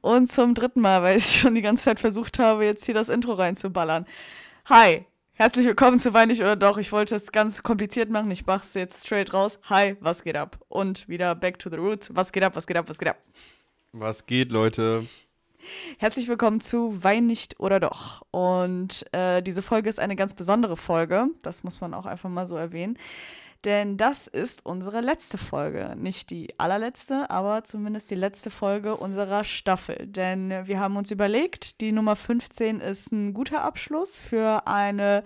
[0.00, 3.08] Und zum dritten Mal, weil ich schon die ganze Zeit versucht habe, jetzt hier das
[3.08, 4.06] Intro reinzuballern.
[4.66, 6.78] Hi, herzlich willkommen zu Weinig oder Doch.
[6.78, 8.30] Ich wollte es ganz kompliziert machen.
[8.30, 9.58] Ich mach's jetzt straight raus.
[9.64, 10.58] Hi, was geht ab?
[10.68, 12.10] Und wieder back to the roots.
[12.14, 13.18] Was geht ab, was geht ab, was geht ab?
[13.92, 15.06] Was geht, Leute?
[15.98, 18.22] Herzlich willkommen zu Wein nicht oder doch.
[18.30, 21.26] Und äh, diese Folge ist eine ganz besondere Folge.
[21.42, 22.98] Das muss man auch einfach mal so erwähnen.
[23.64, 25.94] Denn das ist unsere letzte Folge.
[25.96, 30.06] Nicht die allerletzte, aber zumindest die letzte Folge unserer Staffel.
[30.06, 35.24] Denn wir haben uns überlegt, die Nummer 15 ist ein guter Abschluss für eine,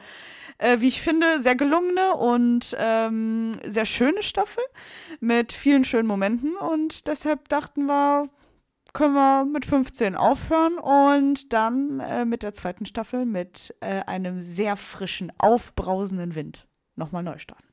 [0.58, 4.62] äh, wie ich finde, sehr gelungene und ähm, sehr schöne Staffel
[5.18, 6.56] mit vielen schönen Momenten.
[6.56, 8.26] Und deshalb dachten wir,
[8.92, 14.40] können wir mit 15 aufhören und dann äh, mit der zweiten Staffel mit äh, einem
[14.40, 17.67] sehr frischen, aufbrausenden Wind nochmal neu starten.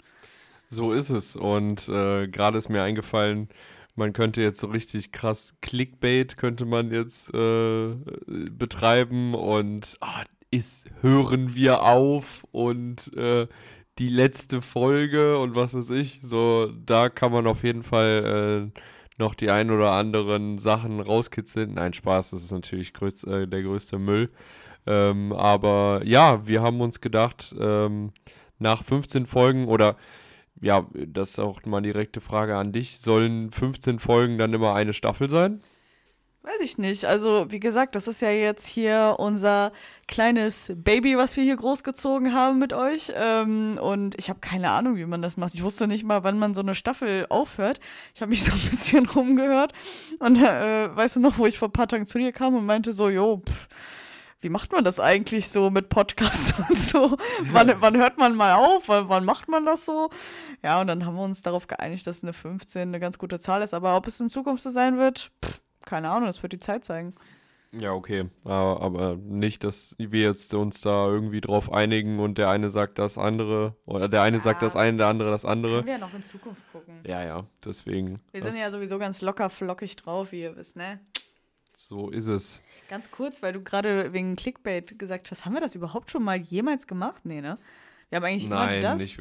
[0.75, 1.35] So ist es.
[1.35, 3.49] Und äh, gerade ist mir eingefallen,
[3.95, 7.95] man könnte jetzt so richtig krass Clickbait könnte man jetzt äh,
[8.51, 13.47] betreiben und oh, ist hören wir auf und äh,
[13.97, 16.19] die letzte Folge und was weiß ich.
[16.23, 18.79] So, da kann man auf jeden Fall äh,
[19.17, 21.75] noch die ein oder anderen Sachen rauskitzeln.
[21.75, 24.29] Nein, Spaß, das ist natürlich größt, äh, der größte Müll.
[24.85, 28.11] Ähm, aber ja, wir haben uns gedacht, ähm,
[28.59, 29.95] nach 15 Folgen oder
[30.61, 32.99] ja, das ist auch mal direkte Frage an dich.
[32.99, 35.61] Sollen 15 Folgen dann immer eine Staffel sein?
[36.45, 37.05] Weiß ich nicht.
[37.05, 39.71] Also, wie gesagt, das ist ja jetzt hier unser
[40.07, 43.11] kleines Baby, was wir hier großgezogen haben mit euch.
[43.15, 45.55] Ähm, und ich habe keine Ahnung, wie man das macht.
[45.55, 47.79] Ich wusste nicht mal, wann man so eine Staffel aufhört.
[48.13, 49.73] Ich habe mich so ein bisschen rumgehört.
[50.19, 52.67] Und äh, weißt du noch, wo ich vor ein paar Tagen zu dir kam und
[52.67, 53.67] meinte so, jo, pff,
[54.45, 57.17] wie macht man das eigentlich so mit Podcasts und so?
[57.51, 58.87] wann, wann hört man mal auf?
[58.87, 60.11] Wann, macht man das so?
[60.61, 63.63] Ja, und dann haben wir uns darauf geeinigt, dass eine 15 eine ganz gute Zahl
[63.63, 63.73] ist.
[63.73, 66.85] Aber ob es in Zukunft so sein wird, pff, keine Ahnung, das wird die Zeit
[66.85, 67.15] zeigen.
[67.71, 68.29] Ja, okay.
[68.43, 72.99] Aber, aber nicht, dass wir jetzt uns da irgendwie drauf einigen und der eine sagt
[72.99, 75.77] das andere oder der eine ja, sagt das eine, der andere das andere.
[75.77, 76.99] Können wir ja noch in Zukunft gucken.
[77.03, 78.21] Ja, ja, deswegen.
[78.31, 80.99] Wir sind ja sowieso ganz locker flockig drauf, wie ihr wisst, ne?
[81.75, 82.61] So ist es.
[82.89, 86.37] Ganz kurz, weil du gerade wegen Clickbait gesagt hast, haben wir das überhaupt schon mal
[86.37, 87.25] jemals gemacht?
[87.25, 87.57] Nee, ne?
[88.09, 89.17] Wir haben eigentlich Nein, immer das,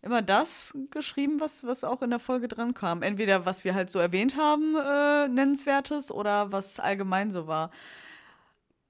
[0.00, 3.02] immer das geschrieben, was, was auch in der Folge dran kam.
[3.02, 7.70] Entweder was wir halt so erwähnt haben, äh, nennenswertes, oder was allgemein so war.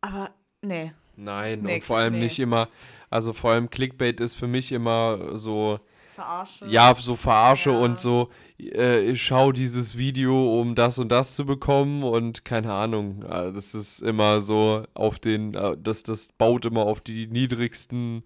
[0.01, 0.93] Aber nee.
[1.17, 2.21] Nein, nee, und vor allem nee.
[2.21, 2.69] nicht immer,
[3.11, 5.81] also vor allem Clickbait ist für mich immer so.
[6.23, 6.67] Verarsche.
[6.67, 7.79] Ja, so Verarsche ja.
[7.79, 13.25] und so, äh, schau dieses Video, um das und das zu bekommen und keine Ahnung.
[13.29, 18.23] Das ist immer so auf den, äh, das, das baut immer auf die niedrigsten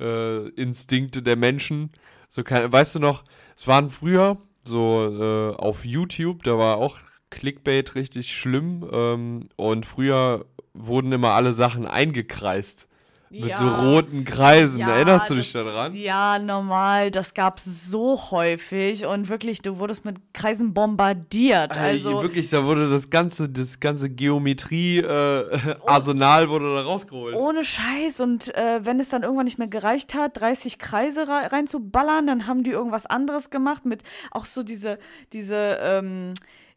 [0.00, 1.90] äh, Instinkte der Menschen.
[2.28, 3.24] So kann, weißt du noch,
[3.56, 6.98] es waren früher so äh, auf YouTube, da war auch
[7.30, 12.88] Clickbait richtig schlimm ähm, und früher wurden immer alle Sachen eingekreist.
[13.40, 13.56] Mit ja.
[13.56, 14.78] so roten Kreisen.
[14.80, 15.92] Ja, Erinnerst du dich das, daran?
[15.94, 17.10] Ja, normal.
[17.10, 19.06] Das gab es so häufig.
[19.06, 21.76] Und wirklich, du wurdest mit Kreisen bombardiert.
[21.76, 27.34] Also, wirklich, da wurde das ganze, das ganze Geometrie-Arsenal äh, wurde da rausgeholt.
[27.34, 28.20] Ohne Scheiß.
[28.20, 32.62] Und äh, wenn es dann irgendwann nicht mehr gereicht hat, 30 Kreise reinzuballern, dann haben
[32.62, 35.00] die irgendwas anderes gemacht mit auch so diese,
[35.32, 36.34] diese, ähm,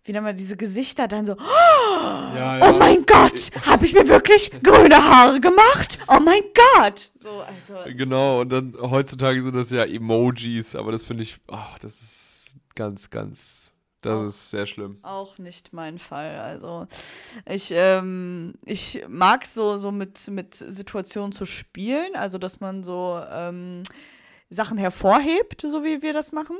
[0.07, 2.69] wie nennt man diese Gesichter dann so, oh, ja, ja.
[2.69, 5.99] oh mein Gott, habe ich mir wirklich grüne Haare gemacht?
[6.07, 7.11] Oh mein Gott.
[7.15, 7.75] So, also.
[7.93, 12.45] Genau, und dann heutzutage sind das ja Emojis, aber das finde ich, ach, das ist
[12.73, 14.99] ganz, ganz, das auch, ist sehr schlimm.
[15.01, 16.39] Auch nicht mein Fall.
[16.39, 16.87] Also
[17.45, 23.21] ich, ähm, ich mag so, so mit, mit Situationen zu spielen, also dass man so
[23.29, 23.83] ähm,
[24.49, 26.57] Sachen hervorhebt, so wie wir das machen.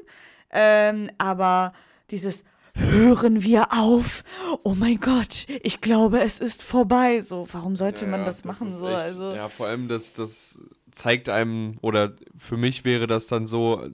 [0.50, 1.72] Ähm, aber
[2.12, 2.44] dieses
[2.78, 4.24] hören wir auf.
[4.64, 7.22] Oh mein Gott, ich glaube, es ist vorbei.
[7.22, 8.72] So, warum sollte ja, man das, das machen?
[8.72, 9.34] So, echt, also.
[9.34, 10.60] Ja, vor allem, das, das
[10.92, 13.88] zeigt einem, oder für mich wäre das dann so,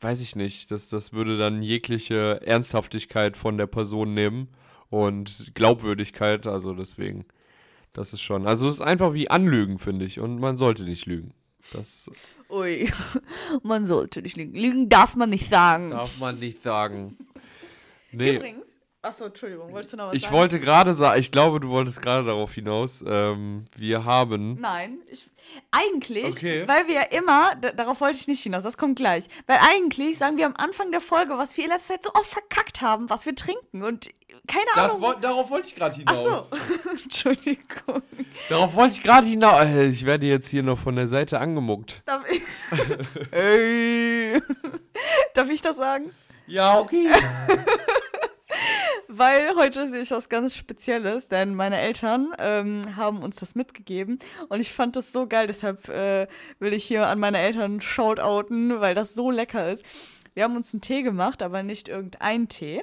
[0.00, 4.48] weiß ich nicht, das, das würde dann jegliche Ernsthaftigkeit von der Person nehmen
[4.88, 7.24] und Glaubwürdigkeit, also deswegen,
[7.92, 11.06] das ist schon, also es ist einfach wie Anlügen, finde ich, und man sollte nicht
[11.06, 11.34] lügen.
[11.72, 12.10] Das.
[12.48, 12.90] Ui,
[13.62, 14.54] man sollte nicht lügen.
[14.54, 15.90] Lügen darf man nicht sagen.
[15.90, 17.16] Darf man nicht sagen.
[18.12, 18.36] Nee.
[18.36, 20.34] Übrigens, achso, Entschuldigung, wolltest du noch was ich sagen?
[20.34, 24.54] Ich wollte gerade sagen, ich glaube, du wolltest gerade darauf hinaus, ähm, wir haben.
[24.60, 25.28] Nein, ich,
[25.70, 26.68] eigentlich, okay.
[26.68, 30.36] weil wir ja immer, darauf wollte ich nicht hinaus, das kommt gleich, weil eigentlich sagen
[30.36, 33.26] wir am Anfang der Folge, was wir in letzter Zeit so oft verkackt haben, was
[33.26, 34.10] wir trinken und
[34.46, 35.14] keine das Ahnung.
[35.20, 36.52] darauf wollte ich gerade hinaus.
[36.52, 36.56] Achso,
[37.04, 38.02] Entschuldigung.
[38.48, 39.64] Darauf wollte ich gerade hinaus.
[39.64, 42.02] Äh, ich werde jetzt hier noch von der Seite angemuckt.
[42.06, 42.42] Darf ich?
[43.30, 44.40] hey.
[45.34, 46.10] Darf ich das sagen?
[46.46, 47.08] Ja, okay.
[49.10, 54.18] Weil heute sehe ich was ganz Spezielles, denn meine Eltern ähm, haben uns das mitgegeben
[54.48, 56.28] und ich fand das so geil, deshalb äh,
[56.60, 59.84] will ich hier an meine Eltern shoutouten, weil das so lecker ist.
[60.34, 62.82] Wir haben uns einen Tee gemacht, aber nicht irgendein Tee.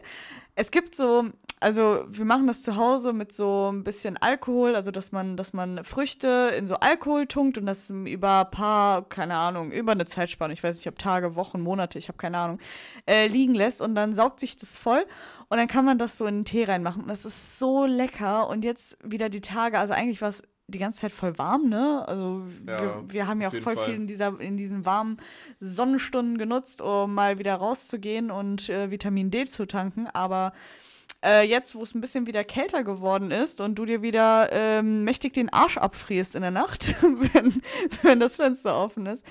[0.55, 1.29] Es gibt so
[1.59, 5.53] also wir machen das zu Hause mit so ein bisschen Alkohol, also dass man, dass
[5.53, 10.05] man Früchte in so Alkohol tunkt und das über ein paar, keine Ahnung, über eine
[10.05, 12.59] Zeitspanne, ich weiß nicht, ob Tage, Wochen, Monate, ich habe keine Ahnung,
[13.07, 15.05] äh, liegen lässt und dann saugt sich das voll
[15.49, 18.47] und dann kann man das so in den Tee reinmachen und das ist so lecker
[18.49, 22.03] und jetzt wieder die Tage, also eigentlich war es die ganze Zeit voll warm, ne?
[22.07, 23.85] Also ja, wir, wir, haben ja auch voll Fall.
[23.85, 25.17] viel in, dieser, in diesen warmen
[25.61, 30.51] Sonnenstunden genutzt, um mal wieder rauszugehen und äh, Vitamin D zu tanken, aber
[31.23, 35.03] äh, jetzt, wo es ein bisschen wieder kälter geworden ist und du dir wieder ähm,
[35.03, 37.61] mächtig den Arsch abfrierst in der Nacht, wenn,
[38.03, 39.25] wenn das Fenster offen ist,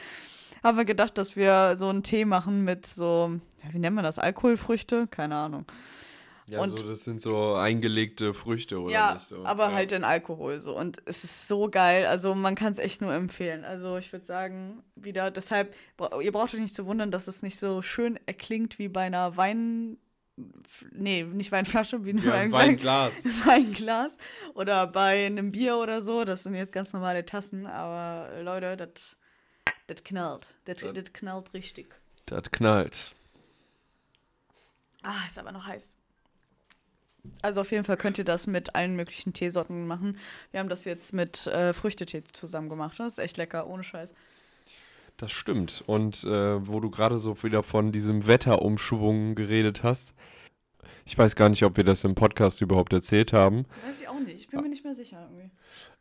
[0.63, 3.39] haben wir gedacht, dass wir so einen Tee machen mit so,
[3.71, 5.07] wie nennt man das, Alkoholfrüchte?
[5.09, 5.67] Keine Ahnung.
[6.49, 9.45] Ja, und, so, das sind so eingelegte Früchte, oder ja, nicht so?
[9.45, 9.73] aber ja.
[9.73, 10.77] halt in Alkohol so.
[10.77, 12.07] Und es ist so geil.
[12.07, 13.65] Also man kann es echt nur empfehlen.
[13.65, 15.75] Also ich würde sagen, wieder, deshalb,
[16.21, 19.37] ihr braucht euch nicht zu wundern, dass es nicht so schön erklingt wie bei einer
[19.37, 19.99] Wein,
[20.93, 23.25] nee, nicht Weinflasche, wie ja, ein Weinglas.
[23.47, 24.19] Weinglas
[24.55, 26.25] oder bei einem Bier oder so.
[26.25, 29.17] Das sind jetzt ganz normale Tassen, aber Leute, das
[29.87, 30.49] das knallt.
[30.65, 30.77] Das
[31.13, 31.95] knallt richtig.
[32.27, 33.13] Das knallt.
[35.03, 35.97] Ah, ist aber noch heiß.
[37.43, 40.19] Also auf jeden Fall könnt ihr das mit allen möglichen Teesorten machen.
[40.51, 42.99] Wir haben das jetzt mit äh, Früchtetee zusammen gemacht.
[42.99, 44.15] Das ist echt lecker, ohne Scheiß.
[45.17, 45.83] Das stimmt.
[45.87, 50.15] Und äh, wo du gerade so wieder von diesem Wetterumschwung geredet hast,
[51.07, 53.65] ich weiß gar nicht, ob wir das im Podcast überhaupt erzählt haben.
[53.87, 54.35] Weiß ich auch nicht.
[54.35, 55.51] Ich bin mir nicht mehr sicher irgendwie.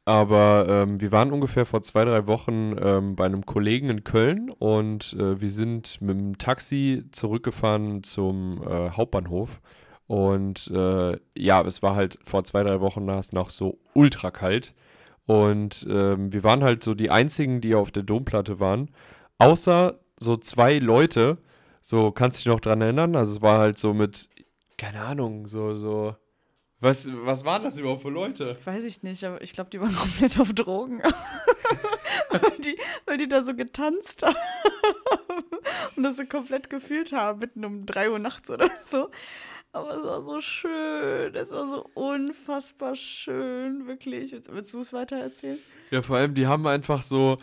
[0.04, 4.52] Aber ähm, wir waren ungefähr vor zwei, drei Wochen ähm, bei einem Kollegen in Köln
[4.52, 9.62] und äh, wir sind mit dem Taxi zurückgefahren zum äh, Hauptbahnhof.
[10.08, 14.76] Und äh, ja, es war halt vor zwei, drei Wochen noch so ultra kalt.
[15.25, 18.92] Und ähm, wir waren halt so die einzigen, die auf der Domplatte waren.
[19.38, 21.38] Außer so zwei Leute.
[21.81, 23.16] So, kannst du dich noch dran erinnern?
[23.16, 24.30] Also es war halt so mit,
[24.77, 26.16] keine Ahnung, so, so.
[26.80, 28.57] Was, was waren das überhaupt für Leute?
[28.66, 31.01] Weiß ich nicht, aber ich glaube, die waren komplett auf Drogen.
[32.30, 34.36] weil, die, weil die da so getanzt haben
[35.95, 39.10] und das so komplett gefühlt haben, mitten um 3 Uhr nachts oder so.
[39.75, 41.36] Aber es war so schön.
[41.36, 44.33] Es war so unfassbar schön, wirklich.
[44.50, 45.60] Willst du es weiter erzählen?
[45.92, 47.36] Ja, vor allem, die haben einfach so.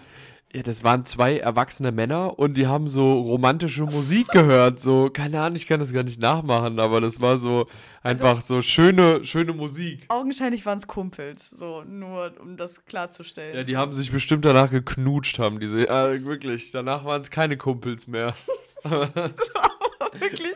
[0.54, 4.80] Ja, das waren zwei erwachsene Männer und die haben so romantische Musik gehört.
[4.80, 7.66] So, keine Ahnung, ich kann das gar nicht nachmachen, aber das war so
[8.02, 10.04] einfach also, so schöne, schöne Musik.
[10.08, 13.56] Augenscheinlich waren es Kumpels, so nur um das klarzustellen.
[13.56, 15.86] Ja, die haben sich bestimmt danach geknutscht, haben diese.
[15.86, 16.70] Ja, wirklich.
[16.70, 18.34] Danach waren es keine Kumpels mehr.
[18.84, 19.70] das war
[20.00, 20.54] aber wirklich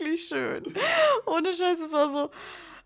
[0.00, 0.62] wirklich schön.
[1.26, 2.30] Ohne Scheiß, es war so,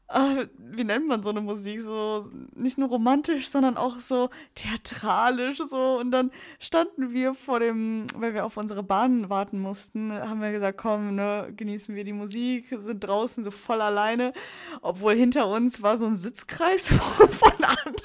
[0.09, 1.81] äh, wie nennt man so eine Musik?
[1.81, 5.99] So nicht nur romantisch, sondern auch so theatralisch so.
[5.99, 10.53] Und dann standen wir vor dem, weil wir auf unsere Bahn warten mussten, haben wir
[10.53, 14.33] gesagt, komm, ne, genießen wir die Musik, sind draußen so voll alleine.
[14.81, 17.97] Obwohl hinter uns war so ein Sitzkreis von anderen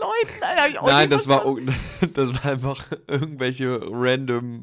[0.00, 0.86] Leuten.
[0.86, 1.44] Nein, das war,
[2.14, 4.62] das war einfach irgendwelche random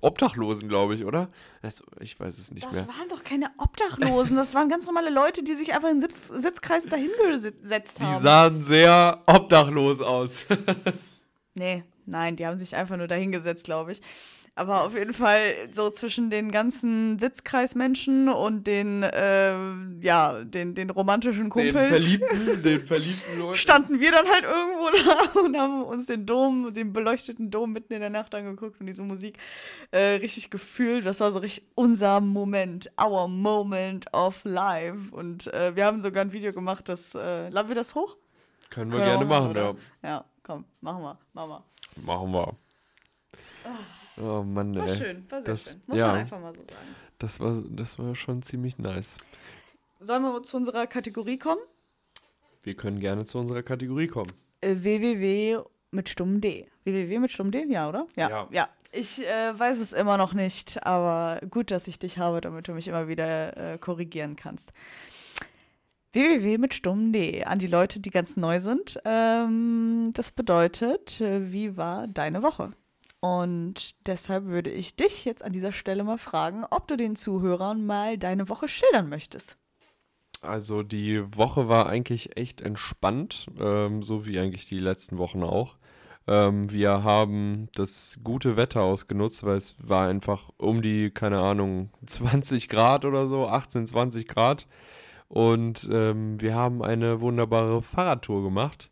[0.00, 1.28] Obdachlosen, glaube ich, oder?
[1.62, 2.84] Das, ich weiß es nicht das mehr.
[2.84, 4.36] Das waren doch keine Obdachlosen.
[4.36, 8.14] Das waren ganz normale Leute, die sich einfach in Sitz Sitzkreis dahingesetzt haben.
[8.14, 10.46] Die sahen sehr obdachlos aus.
[11.54, 14.00] nee, nein, die haben sich einfach nur dahingesetzt, glaube ich.
[14.58, 19.54] Aber auf jeden Fall so zwischen den ganzen Sitzkreismenschen und den, äh,
[20.00, 21.74] ja, den, den romantischen Kumpels.
[21.74, 23.56] Den verliebten, den verliebten Leuten.
[23.56, 24.90] Standen wir dann halt irgendwo
[25.36, 28.86] da und haben uns den Dom, den beleuchteten Dom mitten in der Nacht angeguckt und
[28.86, 29.38] diese Musik
[29.92, 31.06] äh, richtig gefühlt.
[31.06, 34.98] Das war so richtig unser Moment, our moment of life.
[35.12, 38.16] Und äh, wir haben sogar ein Video gemacht, das, äh, laden wir das hoch?
[38.70, 40.08] Können wir Können gerne machen, machen ja.
[40.08, 41.64] Ja, komm, machen wir, machen wir.
[42.04, 42.56] Machen wir.
[43.64, 43.97] Ah.
[44.20, 44.96] Oh Mann, war ey.
[44.96, 45.80] schön, war sehr das, schön.
[45.86, 46.96] Muss ja, man einfach mal so sagen.
[47.18, 49.16] Das war, das war schon ziemlich nice.
[50.00, 51.60] Sollen wir zu unserer Kategorie kommen?
[52.62, 54.32] Wir können gerne zu unserer Kategorie kommen.
[54.60, 56.66] Äh, www mit stummem D.
[56.84, 58.06] www mit stummem D, ja, oder?
[58.16, 58.28] Ja.
[58.28, 58.48] Ja.
[58.50, 58.68] ja.
[58.90, 62.72] Ich äh, weiß es immer noch nicht, aber gut, dass ich dich habe, damit du
[62.72, 64.72] mich immer wieder äh, korrigieren kannst.
[66.12, 67.44] www mit stummem D.
[67.44, 68.98] An die Leute, die ganz neu sind.
[69.04, 72.72] Ähm, das bedeutet, äh, wie war deine Woche?
[73.20, 77.84] Und deshalb würde ich dich jetzt an dieser Stelle mal fragen, ob du den Zuhörern
[77.84, 79.56] mal deine Woche schildern möchtest.
[80.40, 85.78] Also die Woche war eigentlich echt entspannt, ähm, so wie eigentlich die letzten Wochen auch.
[86.28, 91.90] Ähm, wir haben das gute Wetter ausgenutzt, weil es war einfach um die, keine Ahnung,
[92.06, 94.66] 20 Grad oder so, 18, 20 Grad.
[95.28, 98.90] Und ähm, wir haben eine wunderbare Fahrradtour gemacht.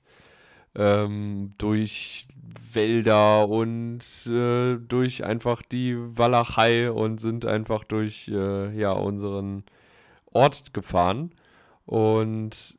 [0.75, 2.29] Ähm, durch
[2.77, 9.65] Wälder und äh, durch einfach die Walachei und sind einfach durch äh, ja, unseren
[10.27, 11.33] Ort gefahren.
[11.87, 12.79] Und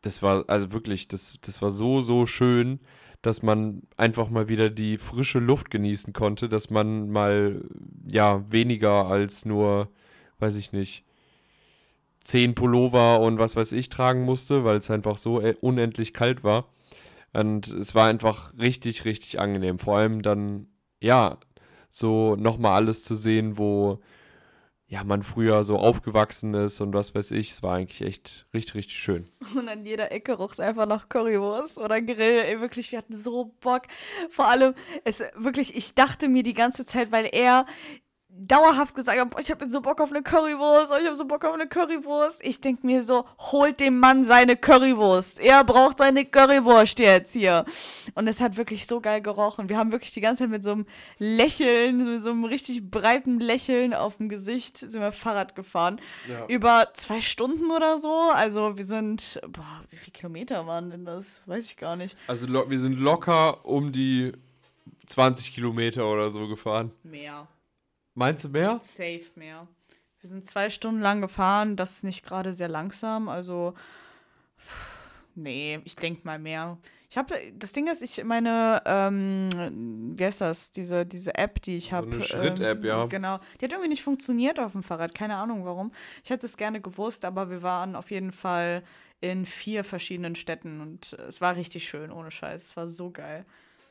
[0.00, 2.80] das war also wirklich, das, das war so, so schön,
[3.22, 7.62] dass man einfach mal wieder die frische Luft genießen konnte, dass man mal
[8.10, 9.88] ja weniger als nur,
[10.40, 11.04] weiß ich nicht,
[12.20, 16.42] zehn Pullover und was weiß ich tragen musste, weil es einfach so äh, unendlich kalt
[16.42, 16.66] war.
[17.32, 19.78] Und es war einfach richtig, richtig angenehm.
[19.78, 20.68] Vor allem dann,
[21.00, 21.38] ja,
[21.90, 24.00] so nochmal alles zu sehen, wo
[24.92, 27.52] ja, man früher so aufgewachsen ist und was weiß ich.
[27.52, 29.24] Es war eigentlich echt richtig, richtig schön.
[29.56, 32.42] Und an jeder Ecke roch es einfach nach Currywurst oder Grill.
[32.44, 33.84] Ey, wirklich, wir hatten so Bock.
[34.28, 34.74] Vor allem,
[35.04, 37.64] es wirklich, ich dachte mir die ganze Zeit, weil er
[38.34, 41.44] dauerhaft gesagt habe, ich habe so Bock auf eine Currywurst, oh, ich habe so Bock
[41.44, 42.44] auf eine Currywurst.
[42.44, 45.40] Ich denke mir so, holt dem Mann seine Currywurst.
[45.40, 47.64] Er braucht seine Currywurst jetzt hier.
[48.14, 49.68] Und es hat wirklich so geil gerochen.
[49.68, 50.86] Wir haben wirklich die ganze Zeit mit so einem
[51.18, 56.00] Lächeln, mit so einem richtig breiten Lächeln auf dem Gesicht sind wir Fahrrad gefahren.
[56.28, 56.46] Ja.
[56.46, 58.30] Über zwei Stunden oder so.
[58.34, 61.42] Also wir sind, boah, wie viele Kilometer waren denn das?
[61.46, 62.16] Weiß ich gar nicht.
[62.26, 64.32] Also wir sind locker um die
[65.06, 66.92] 20 Kilometer oder so gefahren.
[67.02, 67.46] Mehr.
[68.14, 68.80] Meinst du mehr?
[68.82, 69.66] Safe mehr.
[70.20, 73.74] Wir sind zwei Stunden lang gefahren, das ist nicht gerade sehr langsam, also
[75.34, 76.78] nee, ich denke mal mehr.
[77.10, 79.48] Ich habe, das Ding ist, ich meine, ähm,
[80.16, 82.06] wie heißt das, diese, diese App, die ich habe.
[82.06, 83.04] So eine Schritt-App, ähm, ja.
[83.04, 83.38] Genau.
[83.60, 85.92] Die hat irgendwie nicht funktioniert auf dem Fahrrad, keine Ahnung warum.
[86.24, 88.82] Ich hätte es gerne gewusst, aber wir waren auf jeden Fall
[89.20, 92.62] in vier verschiedenen Städten und es war richtig schön, ohne Scheiß.
[92.62, 93.44] Es war so geil.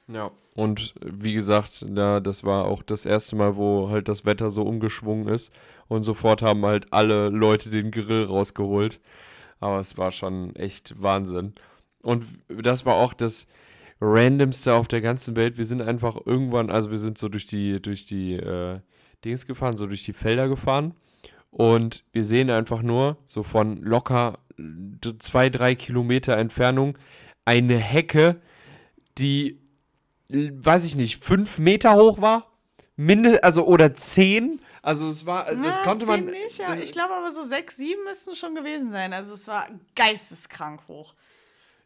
[0.08, 4.50] Ja, und wie gesagt, da, das war auch das erste Mal, wo halt das Wetter
[4.52, 5.52] so umgeschwungen ist.
[5.88, 9.00] Und sofort haben halt alle Leute den Grill rausgeholt.
[9.60, 11.54] Aber es war schon echt Wahnsinn.
[12.02, 13.48] Und das war auch das
[14.02, 15.58] Randomste auf der ganzen Welt.
[15.58, 18.80] Wir sind einfach irgendwann, also wir sind so durch die, durch die äh,
[19.24, 20.96] Dings gefahren, so durch die Felder gefahren.
[21.52, 24.40] Und wir sehen einfach nur, so von locker
[25.20, 26.98] zwei, drei Kilometer Entfernung,
[27.46, 28.42] eine Hecke,
[29.18, 29.61] die
[30.32, 32.48] weiß ich nicht, fünf Meter hoch war.
[32.96, 34.62] Mindest, also oder zehn.
[34.82, 36.26] Also es war, das ja, konnte man.
[36.26, 36.74] Nicht, ja.
[36.76, 39.14] Ich glaube aber so sechs, sieben müssten schon gewesen sein.
[39.14, 41.14] Also es war geisteskrank hoch.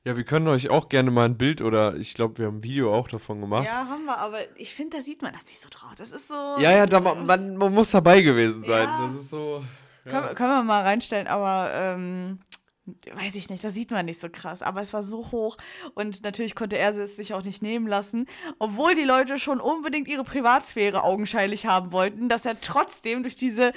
[0.05, 2.63] Ja, wir können euch auch gerne mal ein Bild oder ich glaube, wir haben ein
[2.63, 3.65] Video auch davon gemacht.
[3.65, 5.93] Ja, haben wir, aber ich finde, da sieht man das nicht so drauf.
[5.97, 6.33] Das ist so.
[6.33, 8.87] Ja, ja, da, man, man muss dabei gewesen sein.
[8.87, 9.01] Ja.
[9.01, 9.65] Das ist so.
[10.05, 10.11] Ja.
[10.11, 12.39] Können, können, wir mal reinstellen, aber ähm,
[12.85, 15.57] weiß ich nicht, das sieht man nicht so krass, aber es war so hoch
[15.95, 18.27] und natürlich konnte er es sich auch nicht nehmen lassen,
[18.59, 23.73] obwohl die Leute schon unbedingt ihre Privatsphäre augenscheinlich haben wollten, dass er trotzdem durch diese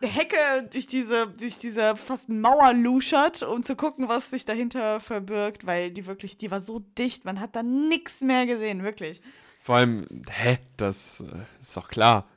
[0.00, 5.66] Hecke, durch diese, durch diese fast Mauer luschert, um zu gucken, was sich dahinter verbirgt,
[5.66, 9.22] weil die wirklich, die war so dicht, man hat da nichts mehr gesehen, wirklich.
[9.58, 12.28] Vor allem, hä, das äh, ist doch klar.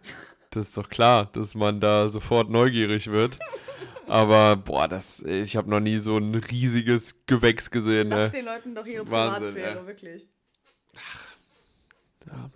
[0.49, 3.37] Das ist doch klar, dass man da sofort neugierig wird.
[4.11, 8.09] Aber boah, das, ich habe noch nie so ein riesiges Gewächs gesehen.
[8.09, 8.39] Lass ne?
[8.39, 9.87] den Leuten doch ihre Wahnsinn, Privatsphäre, ja.
[9.87, 10.27] wirklich.
[10.97, 11.25] Ach,
[12.27, 12.49] ja,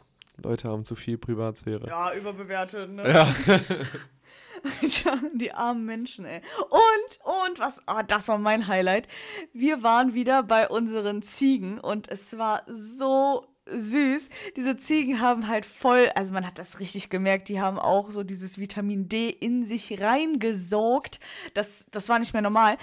[0.43, 1.87] Leute haben zu viel Privatsphäre.
[1.87, 3.09] Ja, überbewertet, ne?
[3.09, 3.33] Ja.
[5.35, 6.41] die armen Menschen, ey.
[6.59, 9.07] Und, und, was, oh, das war mein Highlight.
[9.53, 14.29] Wir waren wieder bei unseren Ziegen und es war so süß.
[14.55, 18.23] Diese Ziegen haben halt voll, also man hat das richtig gemerkt, die haben auch so
[18.23, 21.19] dieses Vitamin D in sich reingesaugt.
[21.53, 22.77] Das, das war nicht mehr normal.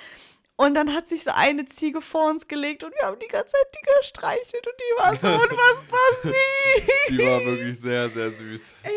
[0.56, 3.52] Und dann hat sich so eine Ziege vor uns gelegt und wir haben die ganze
[3.52, 6.34] Zeit die gestreichelt und die war so unfassbar süß.
[7.08, 8.76] Die war wirklich sehr, sehr süß.
[8.82, 8.92] Ey,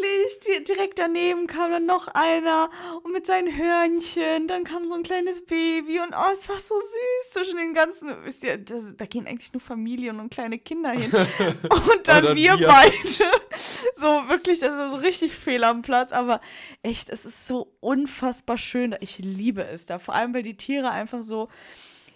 [0.00, 0.64] wirklich.
[0.66, 2.70] Direkt daneben kam dann noch einer
[3.02, 4.48] und mit seinen Hörnchen.
[4.48, 8.12] Dann kam so ein kleines Baby und oh, es war so süß zwischen den ganzen.
[8.24, 11.10] Wisst ihr, das, da gehen eigentlich nur Familien und kleine Kinder hin.
[11.70, 12.92] Und dann, dann wir, wir beide.
[13.94, 16.12] So wirklich, das ist so richtig fehl am Platz.
[16.12, 16.40] Aber
[16.82, 18.96] echt, es ist so unfassbar schön.
[19.00, 19.98] Ich liebe es da.
[19.98, 21.48] Vor allem, weil die Tiere einfach so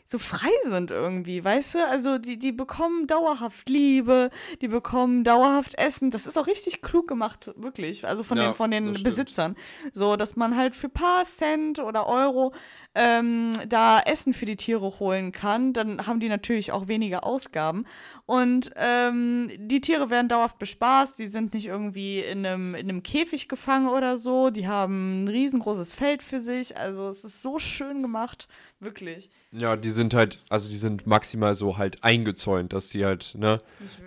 [0.06, 1.86] so frei sind irgendwie, weißt du?
[1.86, 4.30] Also die, die bekommen dauerhaft Liebe,
[4.60, 6.10] die bekommen dauerhaft Essen.
[6.10, 8.06] Das ist auch richtig klug gemacht, wirklich.
[8.06, 9.56] Also von ja, den, von den Besitzern.
[9.92, 12.52] So, dass man halt für paar Cent oder Euro
[12.94, 17.86] ähm, da Essen für die Tiere holen kann, dann haben die natürlich auch weniger Ausgaben.
[18.26, 23.02] Und ähm, die Tiere werden dauerhaft bespaßt, die sind nicht irgendwie in einem, in einem
[23.02, 26.76] Käfig gefangen oder so, die haben ein riesengroßes Feld für sich.
[26.76, 28.46] Also es ist so schön gemacht,
[28.78, 29.28] wirklich.
[29.50, 33.58] Ja, die sind halt, also die sind maximal so halt eingezäunt, dass sie halt, ne,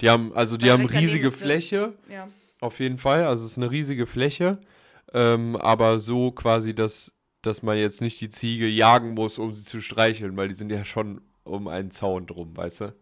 [0.02, 2.28] die haben, also die haben riesige Fläche, ja.
[2.62, 4.60] auf jeden Fall, also es ist eine riesige Fläche,
[5.14, 7.17] ähm, aber so quasi, dass,
[7.48, 10.72] dass man jetzt nicht die Ziege jagen muss, um sie zu streicheln, weil die sind
[10.72, 12.94] ja schon um einen Zaun drum, weißt du?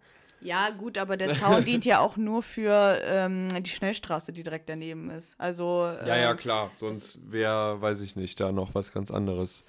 [0.41, 4.69] Ja, gut, aber der Zaun dient ja auch nur für ähm, die Schnellstraße, die direkt
[4.69, 5.35] daneben ist.
[5.39, 5.89] Also.
[6.01, 6.71] Ähm, ja, ja, ähm, klar.
[6.75, 9.65] Sonst wäre, weiß ich nicht, da noch was ganz anderes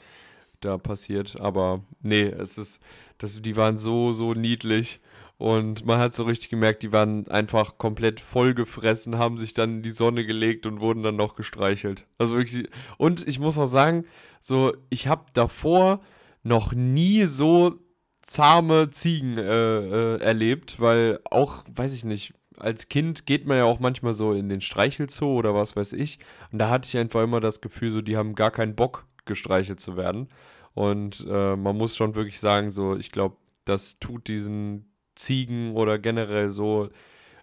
[0.60, 1.40] da passiert.
[1.40, 2.80] Aber nee, es ist,
[3.18, 5.00] das, die waren so, so niedlich.
[5.38, 9.82] Und man hat so richtig gemerkt, die waren einfach komplett vollgefressen, haben sich dann in
[9.82, 12.06] die Sonne gelegt und wurden dann noch gestreichelt.
[12.16, 12.68] Also wirklich.
[12.96, 14.06] Und ich muss auch sagen,
[14.40, 16.00] so, ich habe davor
[16.42, 17.78] noch nie so
[18.22, 23.64] zahme Ziegen äh, äh, erlebt, weil auch, weiß ich nicht, als Kind geht man ja
[23.64, 26.18] auch manchmal so in den Streichelzoo oder was weiß ich.
[26.50, 29.80] Und da hatte ich einfach immer das Gefühl, so, die haben gar keinen Bock, gestreichelt
[29.80, 30.28] zu werden.
[30.74, 35.98] Und äh, man muss schon wirklich sagen, so, ich glaube, das tut diesen Ziegen oder
[35.98, 36.88] generell so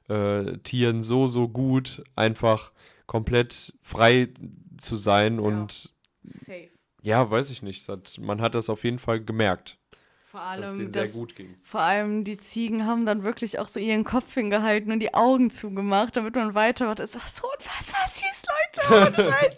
[0.07, 2.71] äh, Tieren so, so gut, einfach
[3.05, 4.29] komplett frei
[4.77, 5.41] zu sein ja.
[5.41, 6.69] und Safe.
[7.01, 7.87] ja, weiß ich nicht.
[7.89, 9.77] Hat, man hat das auf jeden Fall gemerkt.
[10.25, 11.55] Vor allem, dass denen sehr das, gut ging.
[11.61, 15.51] Vor allem die Ziegen haben dann wirklich auch so ihren Kopf hingehalten und die Augen
[15.51, 16.99] zugemacht, damit man weitermacht.
[16.99, 18.43] Es war so unfassbar süß,
[18.87, 19.33] Leute.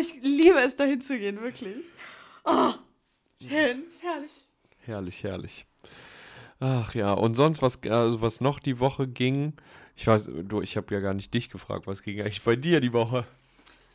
[0.00, 1.84] Ich, ich liebe es, dahin zu gehen, wirklich.
[2.44, 2.72] Oh,
[3.40, 4.48] schön, herrlich.
[4.78, 5.67] Herrlich, herrlich.
[6.60, 9.54] Ach ja, und sonst, was, also was noch die Woche ging,
[9.94, 12.80] ich weiß, du, ich habe ja gar nicht dich gefragt, was ging eigentlich bei dir
[12.80, 13.24] die Woche?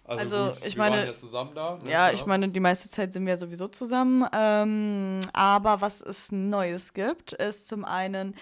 [0.06, 1.90] Also, also gut, ich meine, ja, zusammen da, ne?
[1.90, 4.26] ja, ich meine, die meiste Zeit sind wir sowieso zusammen.
[4.34, 8.36] Ähm, aber was es Neues gibt, ist zum einen,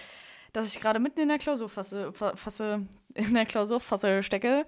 [0.52, 4.64] dass ich gerade mitten in der Klausur fasse, fasse in der Klausurfasse stecke.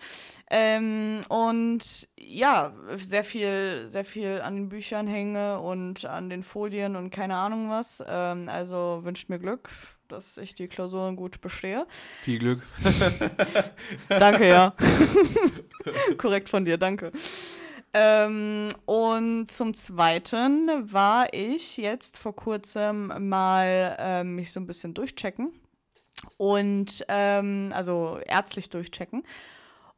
[0.51, 6.97] Ähm, und ja, sehr viel, sehr viel an den Büchern hänge und an den Folien
[6.97, 8.03] und keine Ahnung was.
[8.07, 9.71] Ähm, also wünscht mir Glück,
[10.09, 11.87] dass ich die Klausuren gut bestehe.
[12.23, 12.63] Viel Glück.
[14.09, 14.75] danke, ja.
[16.19, 17.13] Korrekt von dir, danke.
[17.97, 24.95] Ähm, und zum Zweiten war ich jetzt vor kurzem mal äh, mich so ein bisschen
[24.95, 25.53] durchchecken
[26.37, 29.25] und ähm, also ärztlich durchchecken.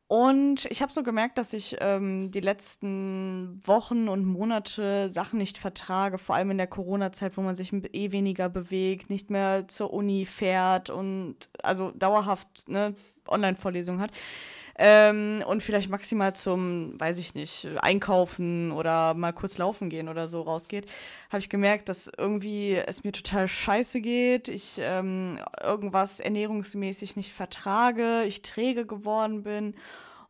[0.08, 5.58] Und ich habe so gemerkt, dass ich ähm, die letzten Wochen und Monate Sachen nicht
[5.58, 9.92] vertrage, vor allem in der Corona-Zeit, wo man sich eh weniger bewegt, nicht mehr zur
[9.92, 12.94] Uni fährt und also dauerhaft ne,
[13.26, 14.12] Online-Vorlesungen hat
[14.78, 20.28] ähm, und vielleicht maximal zum, weiß ich nicht, einkaufen oder mal kurz laufen gehen oder
[20.28, 20.86] so rausgeht,
[21.30, 27.32] habe ich gemerkt, dass irgendwie es mir total scheiße geht, ich ähm, irgendwas ernährungsmäßig nicht
[27.32, 29.74] vertrage, ich träge geworden bin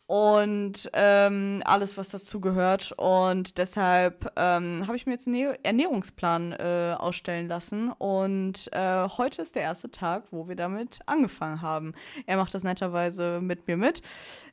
[0.07, 2.93] und ähm, alles, was dazu gehört.
[2.97, 7.91] Und deshalb ähm, habe ich mir jetzt einen Ernährungsplan äh, ausstellen lassen.
[7.91, 11.93] Und äh, heute ist der erste Tag, wo wir damit angefangen haben.
[12.27, 14.01] Er macht das netterweise mit mir mit.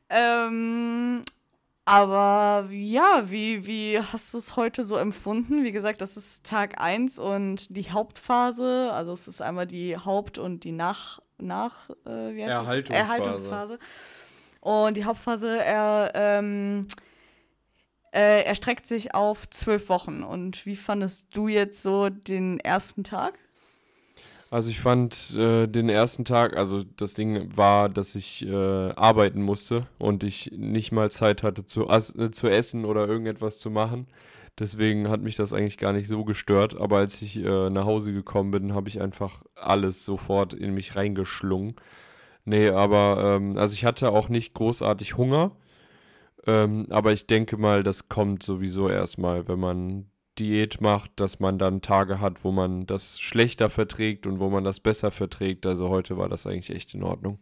[0.10, 1.24] Ähm,
[1.86, 5.63] aber ja, wie, wie hast du es heute so empfunden?
[5.63, 8.89] Wie gesagt, das ist Tag 1 und die Hauptphase.
[8.92, 12.94] Also es ist einmal die Haupt- und die Nach-, nach, äh, wie heißt Erhaltungsphase.
[12.96, 13.80] Erhaltungsphase.
[14.63, 16.88] Und die Hauptphase er, ähm,
[18.13, 20.23] äh, erstreckt sich auf zwölf Wochen.
[20.23, 23.34] Und wie fandest du jetzt so den ersten Tag?
[24.52, 29.41] Also ich fand äh, den ersten Tag, also das Ding war, dass ich äh, arbeiten
[29.41, 34.08] musste und ich nicht mal Zeit hatte zu, äh, zu essen oder irgendetwas zu machen.
[34.60, 36.80] Deswegen hat mich das eigentlich gar nicht so gestört.
[36.80, 40.95] Aber als ich äh, nach Hause gekommen bin, habe ich einfach alles sofort in mich
[40.95, 41.76] reingeschlungen.
[42.45, 45.56] Nee, aber ähm, also ich hatte auch nicht großartig Hunger.
[46.45, 51.58] Ähm, aber ich denke mal, das kommt sowieso erstmal, wenn man Diät macht, dass man
[51.58, 55.65] dann Tage hat, wo man das schlechter verträgt und wo man das besser verträgt.
[55.65, 57.39] Also heute war das eigentlich echt in Ordnung.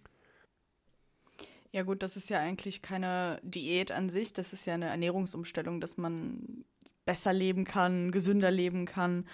[1.72, 5.80] Ja gut, das ist ja eigentlich keine Diät an sich, das ist ja eine Ernährungsumstellung,
[5.80, 6.66] dass man
[7.06, 9.26] besser leben kann, gesünder leben kann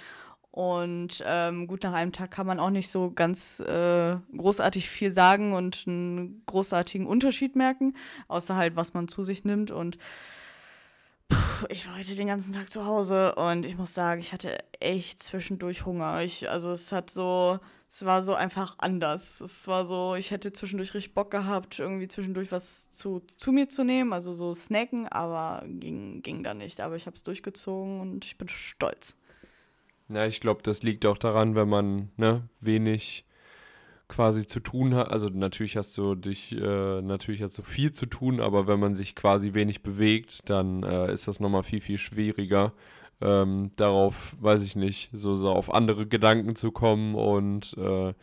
[0.58, 5.12] und ähm, gut, nach einem Tag kann man auch nicht so ganz äh, großartig viel
[5.12, 7.96] sagen und einen großartigen Unterschied merken,
[8.28, 9.70] außer halt, was man zu sich nimmt.
[9.70, 10.00] Und
[11.32, 14.58] pff, ich war heute den ganzen Tag zu Hause und ich muss sagen, ich hatte
[14.80, 16.24] echt zwischendurch Hunger.
[16.24, 19.42] Ich, also es hat so, es war so einfach anders.
[19.42, 23.70] Es war so, ich hätte zwischendurch richtig Bock gehabt, irgendwie zwischendurch was zu, zu mir
[23.70, 26.82] zu nehmen, also so snacken, aber ging, ging da nicht.
[26.82, 29.18] Aber ich habe es durchgezogen und ich bin stolz.
[30.10, 33.26] Ja, ich glaube, das liegt auch daran, wenn man ne, wenig
[34.08, 35.10] quasi zu tun hat.
[35.12, 38.96] Also natürlich hast du dich, äh, natürlich hast du viel zu tun, aber wenn man
[38.96, 42.74] sich quasi wenig bewegt, dann äh, ist das nochmal viel, viel schwieriger,
[43.20, 48.14] ähm, darauf, weiß ich nicht, so, so auf andere Gedanken zu kommen und äh,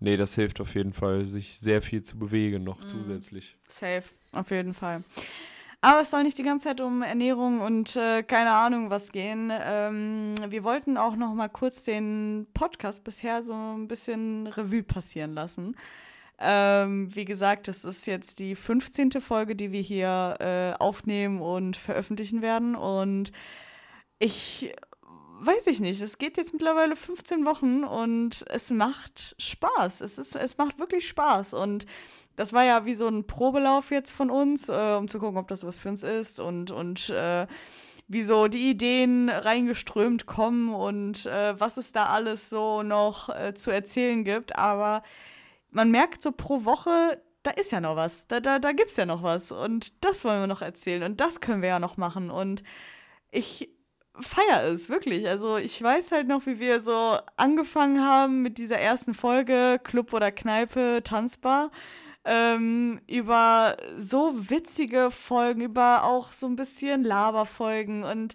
[0.00, 2.86] nee, das hilft auf jeden Fall, sich sehr viel zu bewegen noch mhm.
[2.86, 3.56] zusätzlich.
[3.68, 5.04] Safe, auf jeden Fall.
[5.80, 9.52] Aber es soll nicht die ganze Zeit um Ernährung und äh, keine Ahnung was gehen.
[9.52, 15.34] Ähm, wir wollten auch noch mal kurz den Podcast bisher so ein bisschen Revue passieren
[15.34, 15.76] lassen.
[16.38, 19.12] Ähm, wie gesagt, es ist jetzt die 15.
[19.20, 22.74] Folge, die wir hier äh, aufnehmen und veröffentlichen werden.
[22.74, 23.32] Und
[24.18, 24.74] ich
[25.40, 30.00] weiß ich nicht, es geht jetzt mittlerweile 15 Wochen und es macht Spaß.
[30.00, 31.54] Es, ist, es macht wirklich Spaß.
[31.54, 31.86] Und
[32.36, 35.48] das war ja wie so ein Probelauf jetzt von uns, äh, um zu gucken, ob
[35.48, 37.46] das was für uns ist und, und äh,
[38.08, 43.54] wie so die Ideen reingeströmt kommen und äh, was es da alles so noch äh,
[43.54, 44.56] zu erzählen gibt.
[44.56, 45.02] Aber
[45.72, 48.26] man merkt so pro Woche, da ist ja noch was.
[48.28, 49.52] Da, da, da gibt es ja noch was.
[49.52, 51.02] Und das wollen wir noch erzählen.
[51.02, 52.30] Und das können wir ja noch machen.
[52.30, 52.62] Und
[53.30, 53.70] ich
[54.20, 55.28] feier es, wirklich.
[55.28, 60.12] Also ich weiß halt noch, wie wir so angefangen haben mit dieser ersten Folge Club
[60.12, 61.70] oder Kneipe tanzbar.
[62.24, 68.02] Ähm, über so witzige Folgen, über auch so ein bisschen Laberfolgen.
[68.02, 68.34] Und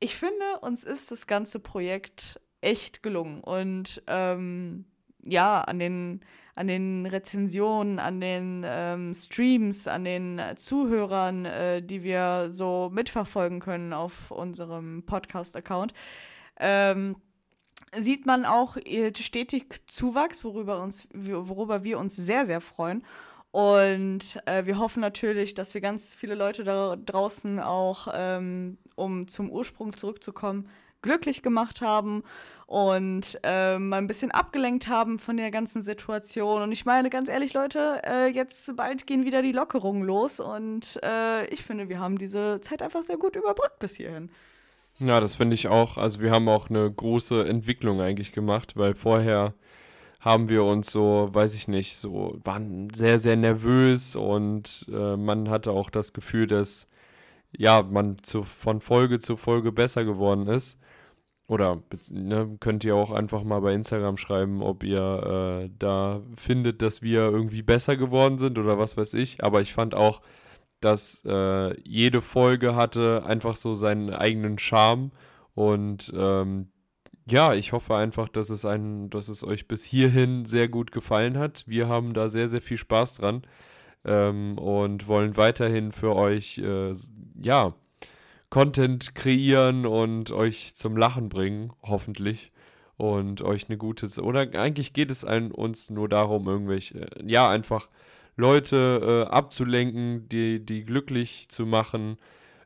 [0.00, 3.40] ich finde, uns ist das ganze Projekt echt gelungen.
[3.40, 4.84] Und ähm,
[5.22, 6.20] ja, an den
[6.54, 13.60] an den Rezensionen, an den ähm, Streams, an den Zuhörern, äh, die wir so mitverfolgen
[13.60, 15.94] können auf unserem Podcast-Account,
[16.60, 17.16] ähm,
[17.98, 23.04] sieht man auch äh, stetig Zuwachs, worüber, uns, worüber wir uns sehr, sehr freuen.
[23.50, 29.28] Und äh, wir hoffen natürlich, dass wir ganz viele Leute da draußen auch, ähm, um
[29.28, 30.68] zum Ursprung zurückzukommen,
[31.02, 32.22] glücklich gemacht haben
[32.66, 36.62] und äh, mal ein bisschen abgelenkt haben von der ganzen Situation.
[36.62, 40.98] Und ich meine, ganz ehrlich, Leute, äh, jetzt bald gehen wieder die Lockerungen los und
[41.02, 44.30] äh, ich finde, wir haben diese Zeit einfach sehr gut überbrückt bis hierhin.
[44.98, 45.98] Ja, das finde ich auch.
[45.98, 49.54] Also wir haben auch eine große Entwicklung eigentlich gemacht, weil vorher
[50.20, 55.50] haben wir uns so, weiß ich nicht, so waren sehr, sehr nervös und äh, man
[55.50, 56.88] hatte auch das Gefühl, dass
[57.56, 60.78] ja, man zu, von Folge zu Folge besser geworden ist.
[61.46, 66.80] Oder ne, könnt ihr auch einfach mal bei Instagram schreiben, ob ihr äh, da findet,
[66.80, 69.44] dass wir irgendwie besser geworden sind oder was weiß ich.
[69.44, 70.22] Aber ich fand auch,
[70.80, 75.12] dass äh, jede Folge hatte einfach so seinen eigenen Charme.
[75.54, 76.68] Und ähm,
[77.28, 81.38] ja, ich hoffe einfach, dass es, einen, dass es euch bis hierhin sehr gut gefallen
[81.38, 81.64] hat.
[81.66, 83.42] Wir haben da sehr, sehr viel Spaß dran
[84.04, 86.92] ähm, und wollen weiterhin für euch, äh,
[87.34, 87.74] ja,
[88.50, 92.52] Content kreieren und euch zum Lachen bringen, hoffentlich.
[92.96, 94.06] Und euch eine gute.
[94.22, 97.88] Oder eigentlich geht es ein, uns nur darum, irgendwelche, ja, einfach
[98.36, 102.18] Leute äh, abzulenken, die, die glücklich zu machen,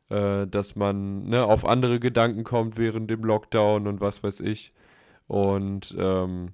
[0.09, 4.73] äh, dass man ne, auf andere Gedanken kommt während dem Lockdown und was weiß ich.
[5.27, 6.53] Und ähm,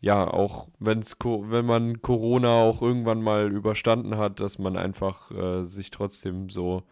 [0.00, 5.64] ja, auch wenn's, wenn man Corona auch irgendwann mal überstanden hat, dass man einfach äh,
[5.64, 6.82] sich trotzdem so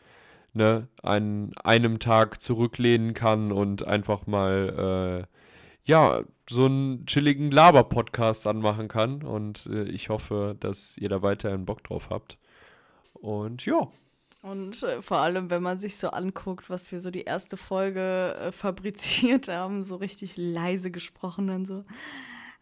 [0.59, 5.37] ne, an einem Tag zurücklehnen kann und einfach mal, äh,
[5.85, 9.23] ja, so einen chilligen Laber-Podcast anmachen kann.
[9.23, 12.39] Und äh, ich hoffe, dass ihr da weiterhin Bock drauf habt.
[13.15, 13.89] Und ja.
[14.43, 18.37] Und äh, vor allem, wenn man sich so anguckt, was wir so die erste Folge
[18.41, 21.83] äh, fabriziert haben, so richtig leise gesprochen, dann so,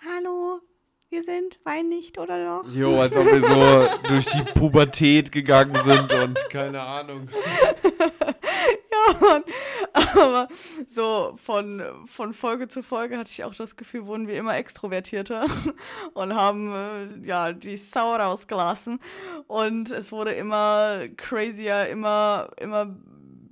[0.04, 0.60] hallo,
[1.08, 2.70] wir sind Wein nicht, oder doch?
[2.72, 7.28] Jo, als ob wir so durch die Pubertät gegangen sind und keine Ahnung.
[8.90, 9.44] ja, Mann.
[9.92, 10.48] Aber
[10.88, 15.46] so von, von Folge zu Folge hatte ich auch das Gefühl, wurden wir immer extrovertierter
[16.14, 18.98] und haben äh, ja die Sau rausgelassen.
[19.46, 22.96] Und es wurde immer crazier, immer, immer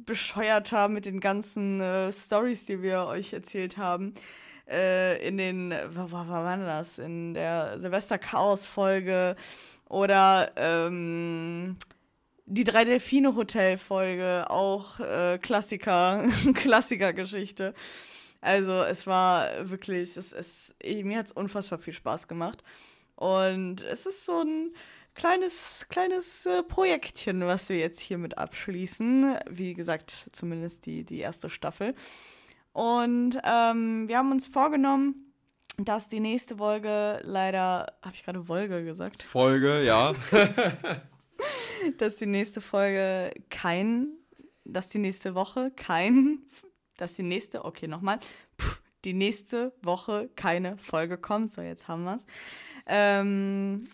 [0.04, 4.14] bescheuerter mit den ganzen äh, Stories, die wir euch erzählt haben
[4.68, 9.37] äh, in den, was war das, in der Silvester-Chaos-Folge
[9.88, 11.77] oder ähm,
[12.46, 17.74] die drei Delfine-Hotel-Folge, auch äh, Klassiker, Klassiker-Geschichte.
[18.40, 22.62] Also es war wirklich, es, es, mir hat es unfassbar viel Spaß gemacht.
[23.16, 24.74] Und es ist so ein
[25.14, 29.38] kleines, kleines äh, Projektchen, was wir jetzt hiermit abschließen.
[29.48, 31.94] Wie gesagt, zumindest die, die erste Staffel.
[32.74, 35.32] Und ähm, wir haben uns vorgenommen,
[35.78, 39.22] dass die nächste Folge leider, habe ich gerade Folge gesagt?
[39.22, 40.12] Folge, ja.
[41.98, 44.08] dass die nächste Folge kein,
[44.64, 46.40] dass die nächste Woche kein,
[46.96, 48.18] dass die nächste, okay, nochmal,
[49.04, 51.52] die nächste Woche keine Folge kommt.
[51.52, 52.26] So, jetzt haben wir es.
[52.87, 53.88] Ähm,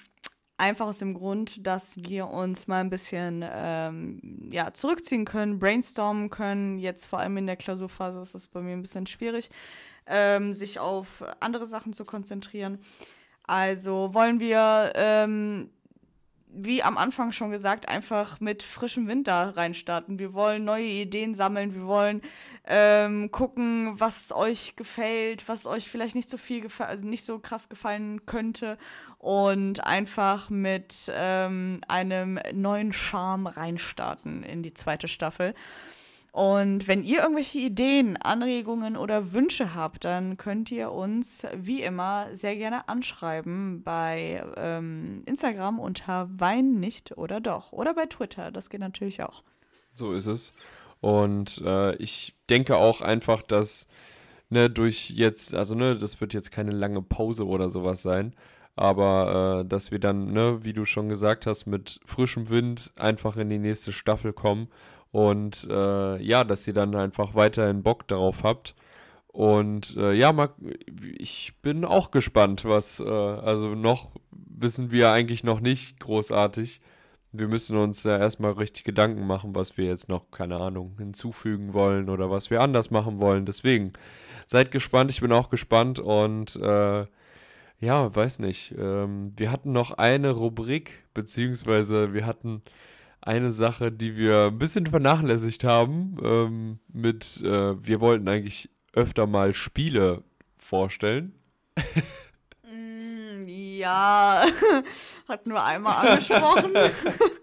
[0.61, 6.29] Einfach aus dem Grund, dass wir uns mal ein bisschen ähm, ja, zurückziehen können, brainstormen
[6.29, 6.77] können.
[6.77, 9.49] Jetzt vor allem in der Klausurphase ist es bei mir ein bisschen schwierig,
[10.07, 12.79] ähm, sich auf andere Sachen zu konzentrieren.
[13.45, 15.71] Also wollen wir ähm,
[16.53, 20.19] wie am Anfang schon gesagt, einfach mit frischem Wind da reinstarten.
[20.19, 22.23] Wir wollen neue Ideen sammeln, wir wollen
[22.67, 27.69] ähm, gucken, was euch gefällt, was euch vielleicht nicht so viel also nicht so krass
[27.69, 28.79] gefallen könnte
[29.21, 35.55] und einfach mit ähm, einem neuen Charme reinstarten in die zweite Staffel.
[36.33, 42.29] Und wenn ihr irgendwelche Ideen, Anregungen oder Wünsche habt, dann könnt ihr uns wie immer
[42.33, 47.73] sehr gerne anschreiben bei ähm, Instagram unter Wein nicht oder doch.
[47.73, 49.43] Oder bei Twitter, das geht natürlich auch.
[49.95, 50.55] So ist es.
[51.01, 53.87] Und äh, ich denke auch einfach, dass
[54.49, 58.35] ne, durch jetzt, also ne, das wird jetzt keine lange Pause oder sowas sein,
[58.81, 63.37] aber äh, dass wir dann, ne, wie du schon gesagt hast, mit frischem Wind einfach
[63.37, 64.69] in die nächste Staffel kommen
[65.13, 68.75] und äh, ja, dass ihr dann einfach weiterhin Bock darauf habt.
[69.29, 70.49] Und äh, ja, mal,
[71.19, 76.81] ich bin auch gespannt, was, äh, also noch wissen wir eigentlich noch nicht großartig.
[77.33, 81.75] Wir müssen uns ja erstmal richtig Gedanken machen, was wir jetzt noch, keine Ahnung, hinzufügen
[81.75, 83.45] wollen oder was wir anders machen wollen.
[83.45, 83.93] Deswegen
[84.47, 87.05] seid gespannt, ich bin auch gespannt und äh,
[87.81, 88.75] ja, weiß nicht.
[88.79, 92.63] Ähm, wir hatten noch eine Rubrik, beziehungsweise wir hatten
[93.23, 96.17] eine Sache, die wir ein bisschen vernachlässigt haben.
[96.23, 100.23] Ähm, mit, äh, wir wollten eigentlich öfter mal Spiele
[100.59, 101.35] vorstellen.
[102.65, 104.45] Mm, ja,
[105.29, 106.73] hatten wir einmal angesprochen.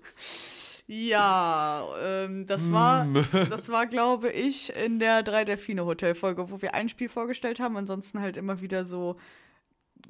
[0.88, 3.26] ja, ähm, das war, mm.
[3.50, 7.60] das war, glaube ich, in der Drei Delfine Hotel Folge, wo wir ein Spiel vorgestellt
[7.60, 9.16] haben, ansonsten halt immer wieder so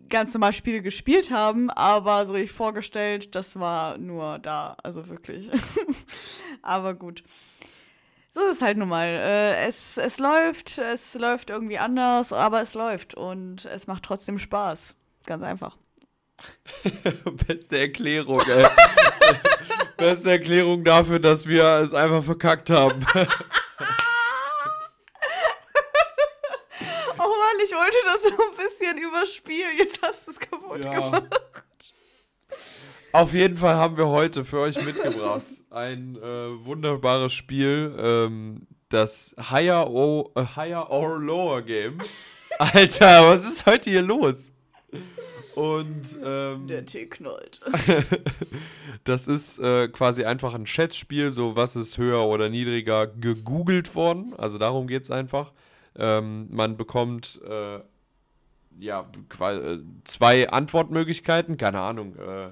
[0.10, 5.50] ganz normal Spiele gespielt haben, aber so richtig vorgestellt, das war nur da, also wirklich.
[6.62, 7.24] aber gut.
[8.30, 9.08] So ist es halt nun mal.
[9.08, 14.38] Äh, es, es läuft, es läuft irgendwie anders, aber es läuft und es macht trotzdem
[14.38, 14.96] Spaß.
[15.26, 15.78] Ganz einfach.
[17.48, 18.68] Beste Erklärung, ey.
[19.98, 23.04] Beste Erklärung dafür, dass wir es einfach verkackt haben.
[27.68, 28.56] ich wollte das so ein
[28.94, 29.78] bisschen überspielen.
[29.78, 30.92] Jetzt hast du es kaputt ja.
[30.92, 31.36] gemacht.
[33.12, 35.44] Auf jeden Fall haben wir heute für euch mitgebracht
[35.78, 41.98] ein äh, wunderbares Spiel, ähm, das Higher, o uh, Higher or Lower Game.
[42.60, 44.52] Alter, was ist heute hier los?
[45.56, 47.60] Und ähm, der Tee knallt.
[49.04, 54.34] das ist äh, quasi einfach ein Schätzspiel, so was ist höher oder niedriger gegoogelt worden.
[54.38, 55.52] Also darum geht es einfach.
[55.96, 57.80] Ähm, man bekommt äh,
[58.80, 59.10] ja
[59.40, 62.50] äh, zwei Antwortmöglichkeiten, keine Ahnung, äh,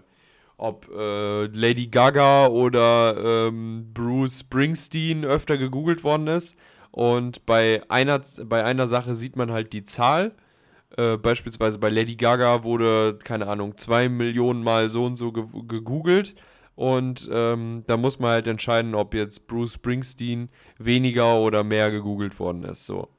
[0.58, 6.56] ob äh, Lady Gaga oder ähm, Bruce Springsteen öfter gegoogelt worden ist.
[6.92, 10.34] Und bei einer, bei einer Sache sieht man halt die Zahl.
[10.98, 15.44] Äh, beispielsweise bei Lady Gaga wurde, keine Ahnung, zwei Millionen Mal so und so ge
[15.68, 16.36] gegoogelt.
[16.76, 22.38] Und ähm, da muss man halt entscheiden, ob jetzt Bruce Springsteen weniger oder mehr gegoogelt
[22.40, 22.86] worden ist.
[22.86, 23.10] So.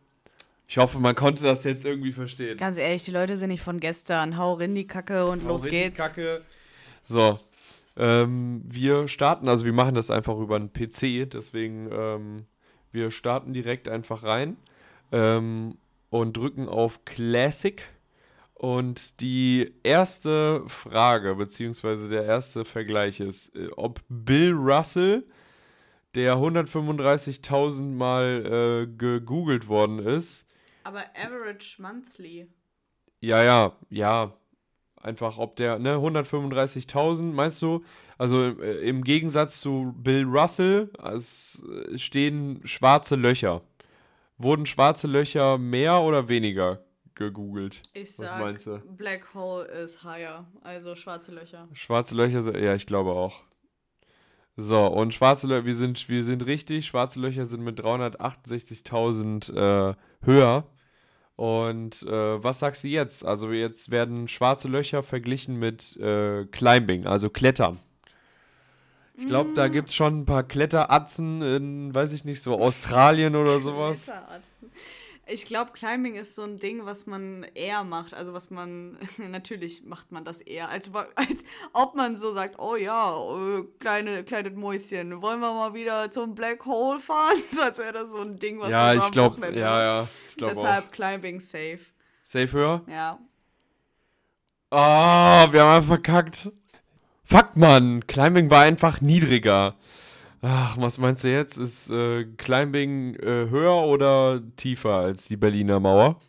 [0.69, 2.57] Ich hoffe, man konnte das jetzt irgendwie verstehen.
[2.59, 4.37] Ganz ehrlich, die Leute sind nicht von gestern.
[4.37, 5.97] Hau in die Kacke und Hau los geht's.
[5.97, 6.43] Die Kacke.
[7.05, 7.39] So.
[7.97, 12.47] Ähm, wir starten, also wir machen das einfach über einen PC, deswegen ähm,
[12.93, 14.57] wir starten direkt einfach rein
[15.13, 15.79] ähm,
[16.11, 17.83] und drücken auf Classic.
[18.55, 25.25] Und die erste Frage, beziehungsweise der erste Vergleich ist, äh, ob Bill Russell,
[26.15, 30.46] der 135.000 Mal äh, gegoogelt worden ist,
[30.87, 32.49] aber average monthly.
[33.21, 34.33] Ja, ja, ja.
[35.03, 37.85] Einfach, ob der, ne, 135.000, meinst du?
[38.19, 41.63] Also äh, im Gegensatz zu Bill Russell es
[41.97, 43.63] stehen schwarze Löcher.
[44.39, 47.83] Wurden schwarze Löcher mehr oder weniger gegoogelt?
[47.95, 48.79] Ich Was sag, meinst du?
[48.97, 51.69] Black Hole ist higher, also schwarze Löcher.
[51.73, 53.43] Schwarze Löcher, ja, ich glaube auch.
[54.57, 59.53] So, und schwarze Löcher, wir sind, wir sind richtig, schwarze Löcher sind mit 368.000
[59.91, 60.65] äh, höher.
[61.37, 63.25] Und äh, was sagst du jetzt?
[63.25, 67.79] Also jetzt werden schwarze Löcher verglichen mit äh, Climbing, also Klettern.
[69.19, 69.73] Ich glaube, da mm.
[69.73, 74.05] gibt es schon ein paar Kletteratzen in, weiß ich nicht, so Australien oder sowas.
[74.05, 74.71] Kletteratzen.
[75.29, 78.15] Ich glaube, Climbing ist so ein Ding, was man eher macht.
[78.15, 82.77] Also was man, natürlich macht man das eher, als, als ob man so sagt, oh
[82.77, 87.37] ja, äh, kleine, kleine Mäuschen, wollen wir mal wieder zum Black Hole fahren?
[87.53, 90.55] So als wäre das so ein Ding, was ja, ich glaube, ja, ja, ich glaube
[90.55, 90.91] Deshalb auch.
[90.93, 91.81] Climbing safe.
[92.23, 92.83] Safe höher?
[92.87, 93.19] Ja.
[94.71, 96.51] Ah, oh, wir haben einfach verkackt.
[97.25, 98.07] Fuck, Mann.
[98.07, 99.75] Climbing war einfach niedriger.
[100.49, 101.59] Ach, was meinst du jetzt?
[101.59, 106.21] Ist äh, Climbing äh, höher oder tiefer als die Berliner Mauer?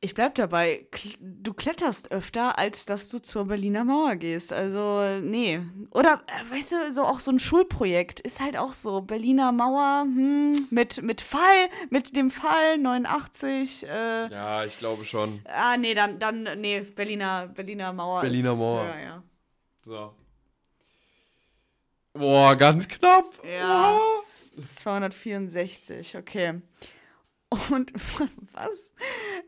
[0.00, 0.88] Ich bleib dabei.
[1.20, 4.52] Du kletterst öfter, als dass du zur Berliner Mauer gehst.
[4.52, 5.60] Also, nee.
[5.92, 9.02] Oder, äh, weißt du, so auch so ein Schulprojekt ist halt auch so.
[9.02, 13.86] Berliner Mauer, hm, mit, mit Fall, mit dem Fall 89.
[13.88, 15.42] Äh, Ja, ich glaube schon.
[15.44, 18.20] ah, nee, dann, dann, nee, Berliner, Berliner Mauer.
[18.20, 18.84] Berliner ist, Mauer.
[18.84, 19.22] Ja, ja.
[19.82, 20.12] So.
[22.18, 23.26] Boah, ganz knapp.
[23.44, 23.98] Ja.
[24.62, 26.60] 264, okay.
[27.70, 27.92] Und
[28.54, 28.92] was?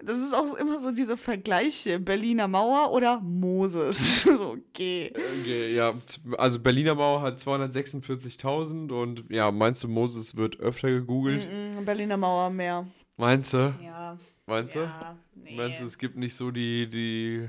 [0.05, 1.99] Das ist auch immer so diese Vergleiche.
[1.99, 4.23] Berliner Mauer oder Moses.
[4.23, 5.13] so, okay.
[5.15, 10.91] Okay, ja, z- also Berliner Mauer hat 246.000 und ja, meinst du, Moses wird öfter
[10.91, 11.49] gegoogelt?
[11.51, 12.87] Mm, Berliner Mauer mehr.
[13.17, 13.75] Meinst du?
[13.83, 14.17] Ja.
[14.47, 14.81] Meinst du?
[14.81, 15.57] Ja, nee.
[15.57, 17.49] Meinst du, es gibt nicht so die, die,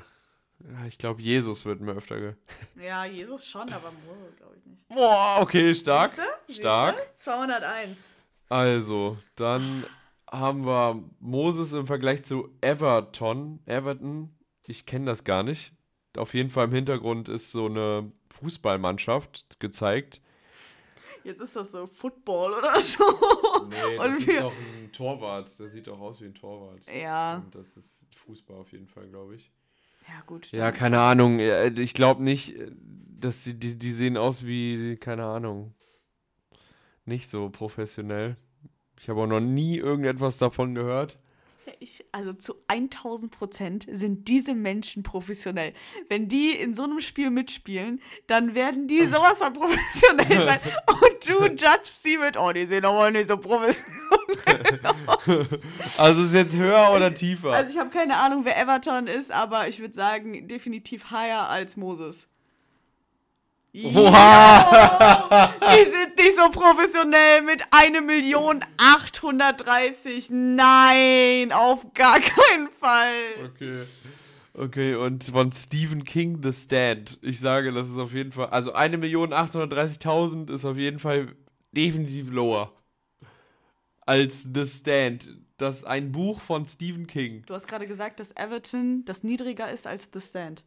[0.63, 2.33] ja, ich glaube, Jesus wird mir öfter ge...
[2.83, 4.87] Ja, Jesus schon, aber Moses glaube ich nicht.
[4.89, 6.11] Boah, okay, stark.
[6.47, 6.61] Siehste?
[6.61, 6.95] Stark.
[6.95, 7.13] Siehste?
[7.13, 7.97] 201.
[8.49, 9.85] Also, dann
[10.31, 13.59] haben wir Moses im Vergleich zu Everton.
[13.65, 14.35] Everton,
[14.67, 15.73] ich kenne das gar nicht.
[16.17, 20.21] Auf jeden Fall im Hintergrund ist so eine Fußballmannschaft gezeigt.
[21.23, 23.03] Jetzt ist das so Football oder so.
[23.69, 25.59] Nee, Und das ist wir- doch ein Torwart.
[25.59, 26.79] Der sieht doch aus wie ein Torwart.
[26.87, 27.35] Ja.
[27.37, 29.51] Und das ist Fußball auf jeden Fall, glaube ich.
[30.09, 30.51] Ja, gut.
[30.51, 31.39] Ja, keine Ahnung.
[31.39, 32.71] Ich glaube nicht, äh,
[33.19, 35.73] dass sie, die, die sehen aus wie, keine Ahnung,
[37.05, 38.35] nicht so professionell.
[38.99, 41.19] Ich habe auch noch nie irgendetwas davon gehört.
[41.79, 45.73] Ich, also zu 1000 Prozent sind diese Menschen professionell.
[46.07, 50.59] Wenn die in so einem Spiel mitspielen, dann werden die sowas von professionell sein.
[50.87, 55.27] Und du judgst sie mit, oh, die sehen aber nicht so professionell aus.
[55.97, 57.51] Also ist jetzt höher oder tiefer?
[57.51, 61.77] Also ich habe keine Ahnung, wer Everton ist, aber ich würde sagen, definitiv higher als
[61.77, 62.27] Moses.
[63.71, 70.31] Ja, die sind nicht so professionell mit 1.830.
[70.31, 73.13] Nein, auf gar keinen Fall.
[73.45, 73.83] okay.
[74.55, 77.17] Okay, und von Stephen King The Stand.
[77.21, 78.47] Ich sage, das ist auf jeden Fall.
[78.47, 81.33] Also 1.830.000 ist auf jeden Fall
[81.71, 82.73] definitiv lower.
[84.01, 85.29] Als The Stand.
[85.57, 87.43] Das ist ein Buch von Stephen King.
[87.45, 90.65] Du hast gerade gesagt, dass Everton das niedriger ist als The Stand.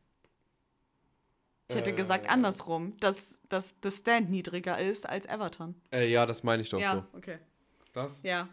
[1.72, 2.28] Ich hätte gesagt Äh.
[2.28, 5.74] andersrum, dass, dass The Stand niedriger ist als Everton.
[5.90, 7.38] Äh, ja, das meine ich doch ja, okay.
[7.38, 7.90] so.
[7.94, 8.20] Das?
[8.22, 8.48] Ja,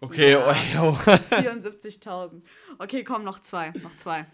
[0.00, 0.52] Okay, Ja.
[0.82, 0.96] oh, oh.
[1.34, 2.42] 74.000.
[2.78, 4.26] Okay, komm, noch zwei, noch zwei.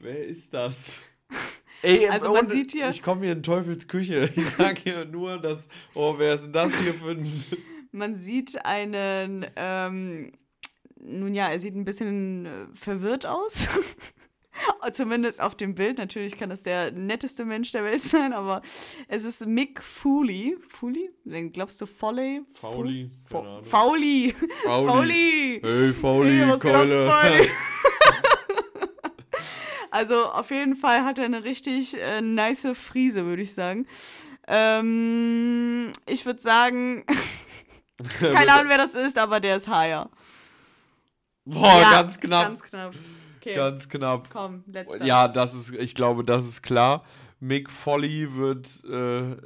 [0.00, 0.98] Wer ist das?
[1.82, 4.30] Ey, Also man sieht hier- Ich komme hier in Teufels Küche.
[4.36, 5.68] Ich sage hier nur, dass.
[5.94, 7.42] Oh, wer ist denn das hier für ein.
[7.90, 10.32] Man sieht einen, ähm,
[11.00, 13.68] nun ja, er sieht ein bisschen äh, verwirrt aus.
[14.92, 15.98] Zumindest auf dem Bild.
[15.98, 18.62] Natürlich kann das der netteste Mensch der Welt sein, aber
[19.08, 20.56] es ist Mick Foley.
[20.68, 21.10] Foley?
[21.52, 22.42] Glaubst du Foley?
[22.60, 23.64] Fauli, Fo- keine Ahnung.
[23.64, 24.34] Fauli.
[24.64, 25.60] Fauli.
[25.62, 27.48] Hey, Fauli, Hey, Keule.
[29.90, 33.86] Also auf jeden Fall hat er eine richtig äh, nice Friese, würde ich sagen.
[34.46, 37.04] Ähm, ich würde sagen,
[38.20, 40.10] keine Ahnung, wer das ist, aber der ist higher.
[41.46, 42.48] Boah, Ja, ganz knapp.
[42.48, 42.94] Ganz knapp.
[43.48, 44.28] Okay, Ganz knapp.
[44.30, 45.04] komm, letzter.
[45.04, 47.04] Ja, das ist, ich glaube, das ist klar.
[47.40, 49.36] Mick Folly wird, äh,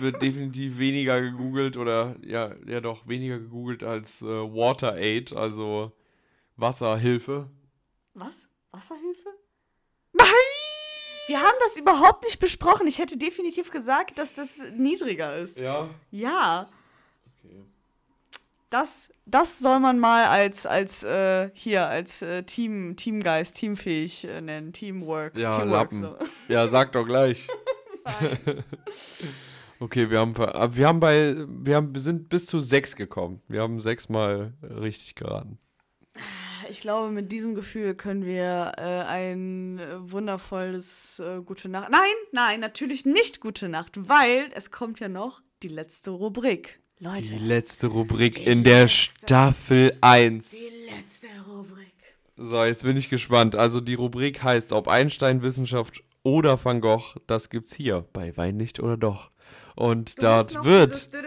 [0.00, 5.92] wird definitiv weniger gegoogelt oder ja, ja doch, weniger gegoogelt als äh, Water Aid, also
[6.56, 7.50] Wasserhilfe.
[8.14, 8.48] Was?
[8.72, 9.28] Wasserhilfe?
[10.12, 10.26] Nein!
[11.28, 12.86] Wir haben das überhaupt nicht besprochen.
[12.86, 15.58] Ich hätte definitiv gesagt, dass das niedriger ist.
[15.58, 15.88] Ja.
[16.10, 16.68] Ja.
[18.70, 24.40] Das, das soll man mal als, als äh, hier, als äh, Team, Teamgeist, teamfähig äh,
[24.40, 24.72] nennen.
[24.72, 25.36] Teamwork.
[25.36, 26.00] Ja, Teamwork, Lappen.
[26.02, 26.16] so.
[26.52, 27.46] Ja, sag doch gleich.
[29.78, 32.96] Okay, wir haben, ver- aber wir haben bei, wir haben, wir sind bis zu sechs
[32.96, 33.42] gekommen.
[33.46, 35.58] Wir haben sechsmal richtig geraten.
[36.70, 41.90] Ich glaube, mit diesem Gefühl können wir äh, ein äh, wundervolles äh, Gute Nacht.
[41.90, 42.00] Nein,
[42.32, 46.80] nein, natürlich nicht Gute Nacht, weil es kommt ja noch die letzte Rubrik.
[46.98, 48.96] Leute, Die letzte Rubrik Die in der letzte.
[48.96, 50.50] Staffel 1.
[50.50, 51.92] die letzte Rubrik.
[52.38, 53.54] So, jetzt bin ich gespannt.
[53.54, 58.56] Also die Rubrik heißt, ob Einstein, Wissenschaft oder Van Gogh, das gibt's hier bei Wein
[58.56, 59.28] nicht oder doch.
[59.74, 61.10] Und Du dort wird...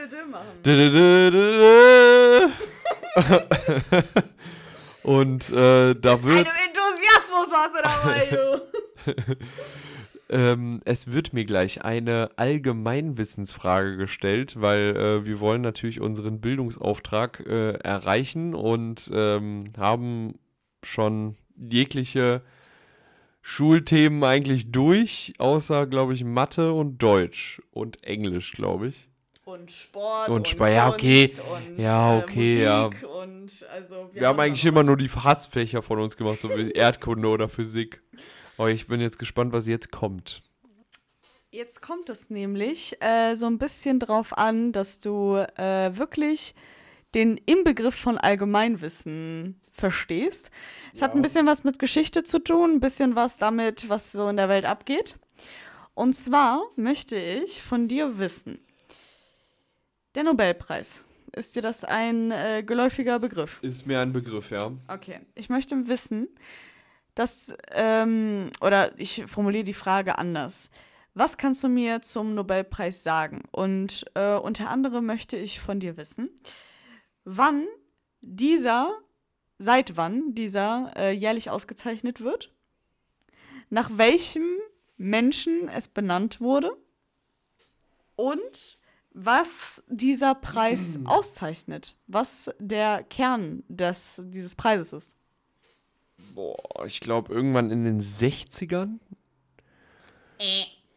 [5.03, 6.47] Und äh, da wird...
[6.47, 8.61] Einem Enthusiasmus warst du dabei, du.
[10.29, 17.43] Ähm, es wird mir gleich eine Allgemeinwissensfrage gestellt, weil äh, wir wollen natürlich unseren Bildungsauftrag
[17.47, 20.35] äh, erreichen und ähm, haben
[20.83, 22.43] schon jegliche
[23.41, 29.09] Schulthemen eigentlich durch, außer, glaube ich, Mathe und Deutsch und Englisch, glaube ich.
[29.45, 31.33] Und Sport Und und, ja, okay.
[31.55, 32.83] Und Ja, äh, okay, ja.
[32.83, 36.55] Musik und also Wir, haben da eigentlich immer nur die Hassfächer von uns gemacht, so
[36.55, 38.03] wie Erdkunde oder Physik.
[38.59, 40.43] Aber ich bin jetzt gespannt, was jetzt kommt.
[41.49, 46.55] Jetzt kommt es nämlich äh, so ein bisschen drauf an, dass du äh, wirklich
[47.15, 50.51] den Inbegriff von Allgemeinwissen verstehst.
[50.93, 51.15] Es hat Ja.
[51.15, 54.49] ein bisschen was mit Geschichte zu tun, ein bisschen was damit, was so in der
[54.49, 55.17] Welt abgeht.
[55.93, 58.59] Und zwar möchte ich von dir wissen,
[60.15, 63.59] der Nobelpreis, ist dir das ein äh, geläufiger Begriff?
[63.61, 64.69] Ist mir ein Begriff, ja.
[64.89, 66.27] Okay, ich möchte wissen,
[67.19, 70.69] dass, ähm, oder ich formuliere die Frage anders.
[71.13, 73.43] Was kannst du mir zum Nobelpreis sagen?
[73.51, 76.29] Und äh, unter anderem möchte ich von dir wissen,
[77.25, 77.67] wann
[78.21, 78.97] dieser,
[79.57, 82.53] seit wann dieser äh, jährlich ausgezeichnet wird,
[83.69, 84.45] nach welchem
[84.95, 86.71] Menschen es benannt wurde
[88.15, 88.79] und
[89.11, 95.18] was dieser Preis auszeichnet, was der Kern des, dieses Preises ist.
[96.35, 98.99] Boah, ich glaube irgendwann in den 60ern.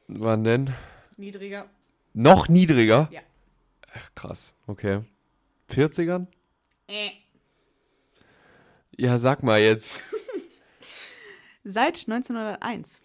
[0.09, 0.75] Wann denn?
[1.17, 1.67] Niedriger.
[2.15, 3.09] Noch niedriger?
[3.11, 3.21] Ja.
[3.95, 5.01] Ach, krass, okay.
[5.71, 6.27] 40ern?
[6.89, 7.11] Äh.
[8.97, 10.01] Ja, sag mal jetzt.
[11.65, 13.01] Seit 1901.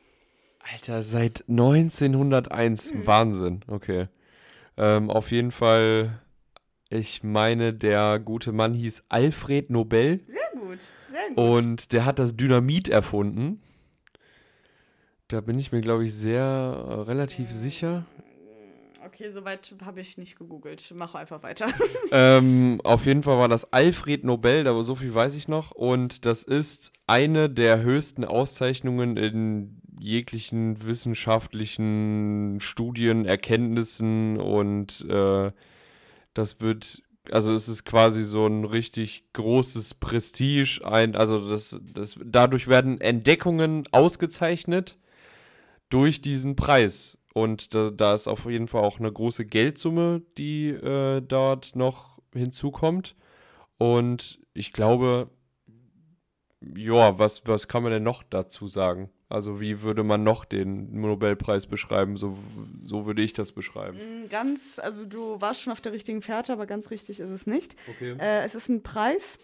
[0.59, 2.93] Alter, seit 1901.
[2.93, 3.07] Mhm.
[3.07, 4.07] Wahnsinn, okay.
[4.75, 6.21] Ähm, auf jeden Fall,
[6.89, 10.79] ich meine, der gute Mann hieß Alfred Nobel Sehr gut,
[11.17, 11.37] sehr gut.
[11.37, 13.61] und der hat das Dynamit erfunden.
[15.27, 18.05] Da bin ich mir, glaube ich, sehr äh, relativ sicher.
[19.05, 20.93] Okay, soweit habe ich nicht gegoogelt.
[20.95, 21.67] Mach einfach weiter.
[22.11, 25.71] ähm, auf jeden Fall war das Alfred Nobel, aber so viel weiß ich noch.
[25.71, 35.51] Und das ist eine der höchsten Auszeichnungen in jeglichen wissenschaftlichen Studien, Erkenntnissen und äh,
[36.33, 37.01] das wird,
[37.31, 43.01] also es ist quasi so ein richtig großes Prestige, ein, also das, das, dadurch werden
[43.01, 44.97] Entdeckungen ausgezeichnet
[45.89, 47.17] durch diesen Preis.
[47.33, 52.19] Und da, da ist auf jeden Fall auch eine große Geldsumme, die äh, dort noch
[52.33, 53.15] hinzukommt.
[53.77, 55.29] Und ich glaube,
[56.75, 59.11] ja, was, was kann man denn noch dazu sagen?
[59.29, 62.15] Also wie würde man noch den Nobelpreis beschreiben?
[62.15, 62.37] So,
[62.81, 63.97] so würde ich das beschreiben.
[63.97, 67.45] Mm, Ganz, also du warst schon auf der richtigen Fährte, aber ganz richtig ist es
[67.45, 67.75] nicht.
[67.89, 68.15] Okay.
[68.19, 69.37] Äh, es ist ein Preis,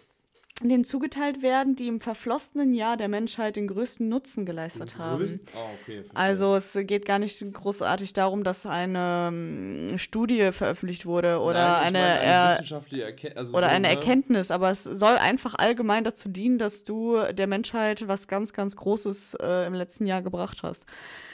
[0.62, 5.40] den zugeteilt werden, die im verflossenen Jahr der Menschheit den größten Nutzen geleistet haben.
[5.56, 6.04] Ah, okay.
[6.14, 11.86] Also es geht gar nicht großartig darum, dass eine ähm, Studie veröffentlicht wurde oder Nein,
[11.86, 13.94] eine, meine er- wissenschaftliche Erken also oder so, eine ne?
[13.94, 18.76] Erkenntnis, aber es soll einfach allgemein dazu dienen, dass du der Menschheit was ganz, ganz
[18.76, 20.86] Großes äh, im letzten Jahr gebracht hast.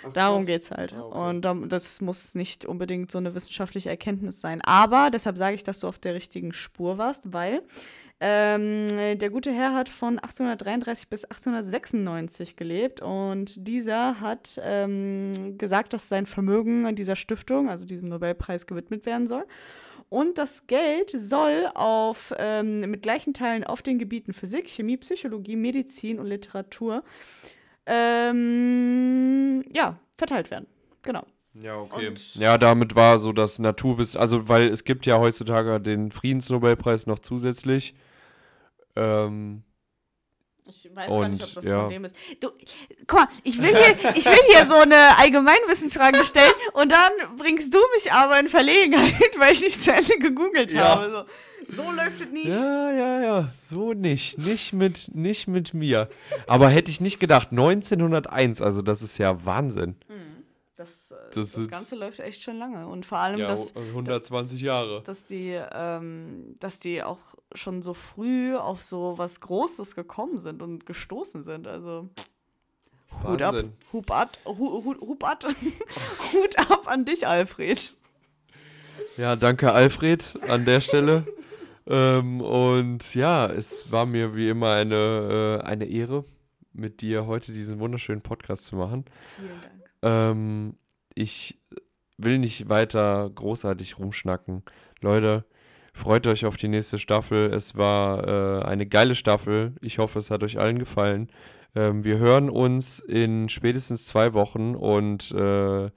[0.02, 0.46] Ach, Darum krass.
[0.46, 0.94] geht's halt.
[0.94, 1.28] Ah, okay.
[1.28, 4.62] Und dam- das muss nicht unbedingt so eine wissenschaftliche Erkenntnis sein.
[4.62, 7.62] Aber deshalb sage ich, dass du auf der richtigen Spur warst, weil
[8.20, 15.94] ähm, der gute Herr hat von 1833 bis 1896 gelebt und dieser hat ähm, gesagt,
[15.94, 19.46] dass sein Vermögen an dieser Stiftung, also diesem Nobelpreis, gewidmet werden soll.
[20.10, 25.56] Und das Geld soll auf, ähm, mit gleichen Teilen auf den Gebieten Physik, Chemie, Psychologie,
[25.56, 27.04] Medizin und Literatur
[27.86, 30.66] ähm, ja, verteilt werden.
[31.02, 31.24] Genau.
[31.54, 32.08] Ja, okay.
[32.08, 37.06] Und- ja, damit war so das Naturwissen, also weil es gibt ja heutzutage den Friedensnobelpreis
[37.06, 37.94] noch zusätzlich.
[38.96, 39.62] Ähm,
[40.66, 41.80] Ich weiß gar nicht, Und, ob das ja.
[41.80, 42.14] von dem ist.
[42.40, 42.48] Du,
[43.06, 47.74] guck mal, ich will, hier, ich will hier so eine Allgemeinwissensfrage stellen und dann bringst
[47.74, 50.96] du mich aber in Verlegenheit, weil ich nicht zu Ende gegoogelt Ja.
[50.96, 51.10] habe.
[51.10, 52.46] So, so läuft es nicht.
[52.48, 56.08] ja, ja, ja, so nicht, nicht mit, nicht mit mir.
[56.48, 59.96] Aber hätte ich nicht gedacht, 1901, also das ist ja Wahnsinn.
[60.80, 62.86] Das, äh, Das das, ist- Ganze läuft echt schon lange.
[62.88, 65.02] Und vor allem, Ja, dass, 120 Jahre.
[65.02, 67.18] dass, die, ähm, dass die auch
[67.54, 71.66] schon so früh auf so was Großes gekommen sind und gestoßen sind.
[71.66, 72.08] Also.
[73.24, 73.56] Hut ab.
[73.92, 75.44] Hut ab, Hu- Hut, Hut ab,
[76.32, 77.92] Hut ab an dich, Alfred.
[79.18, 81.26] Ja, danke Alfred an der Stelle.
[81.88, 86.24] ähm, und ja, es war mir wie immer eine, äh, eine Ehre,
[86.72, 89.04] mit dir heute diesen wunderschönen Podcast zu machen.
[89.36, 89.79] Vielen Dank.
[90.02, 90.76] Ähm,
[91.14, 91.58] ich
[92.18, 94.62] will nicht weiter großartig rumschnacken.
[95.00, 95.44] Leute,
[95.94, 97.52] freut euch auf die nächste Staffel.
[97.52, 99.74] Es war äh, eine geile Staffel.
[99.80, 101.30] Ich hoffe, es hat euch allen gefallen.
[101.74, 105.90] Ähm, wir hören uns in spätestens zwei Wochen und äh,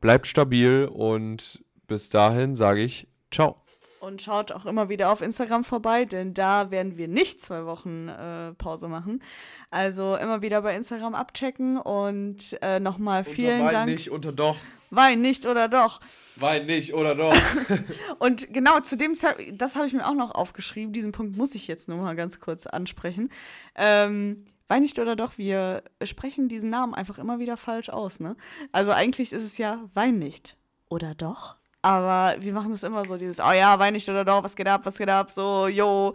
[0.00, 3.61] bleibt stabil und bis dahin sage ich ciao.
[4.02, 8.08] Und schaut auch immer wieder auf Instagram vorbei, denn da werden wir nicht zwei Wochen
[8.08, 9.22] äh, Pause machen.
[9.70, 13.90] Also immer wieder bei Instagram abchecken und äh, nochmal vielen unter Wein Dank.
[13.92, 14.56] nicht, unter doch.
[14.90, 16.00] Wein nicht oder doch.
[16.34, 17.32] Wein nicht oder doch.
[18.18, 21.54] Und genau zu dem Zeitpunkt, das habe ich mir auch noch aufgeschrieben, diesen Punkt muss
[21.54, 23.30] ich jetzt nur mal ganz kurz ansprechen.
[23.76, 28.36] Ähm, Wein nicht oder doch, wir sprechen diesen Namen einfach immer wieder falsch aus, ne?
[28.72, 30.56] Also eigentlich ist es ja Wein nicht
[30.88, 31.61] oder doch.
[31.82, 34.68] Aber wir machen das immer so, dieses, oh ja, Wein nicht oder doch, was geht
[34.68, 36.14] ab, was geht ab, so, yo.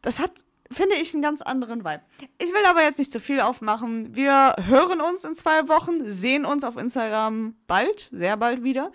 [0.00, 0.30] Das hat,
[0.70, 2.02] finde ich, einen ganz anderen Vibe.
[2.38, 4.14] Ich will aber jetzt nicht zu viel aufmachen.
[4.14, 8.92] Wir hören uns in zwei Wochen, sehen uns auf Instagram bald, sehr bald wieder.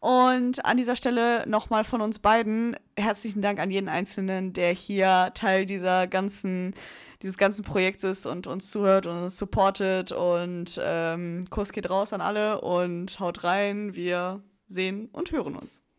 [0.00, 5.32] Und an dieser Stelle nochmal von uns beiden herzlichen Dank an jeden Einzelnen, der hier
[5.34, 6.72] Teil dieser ganzen,
[7.20, 10.10] dieses ganzen Projektes und uns zuhört und uns supportet.
[10.10, 13.94] Und ähm, Kurs geht raus an alle und haut rein.
[13.94, 15.84] Wir sehen und hören uns.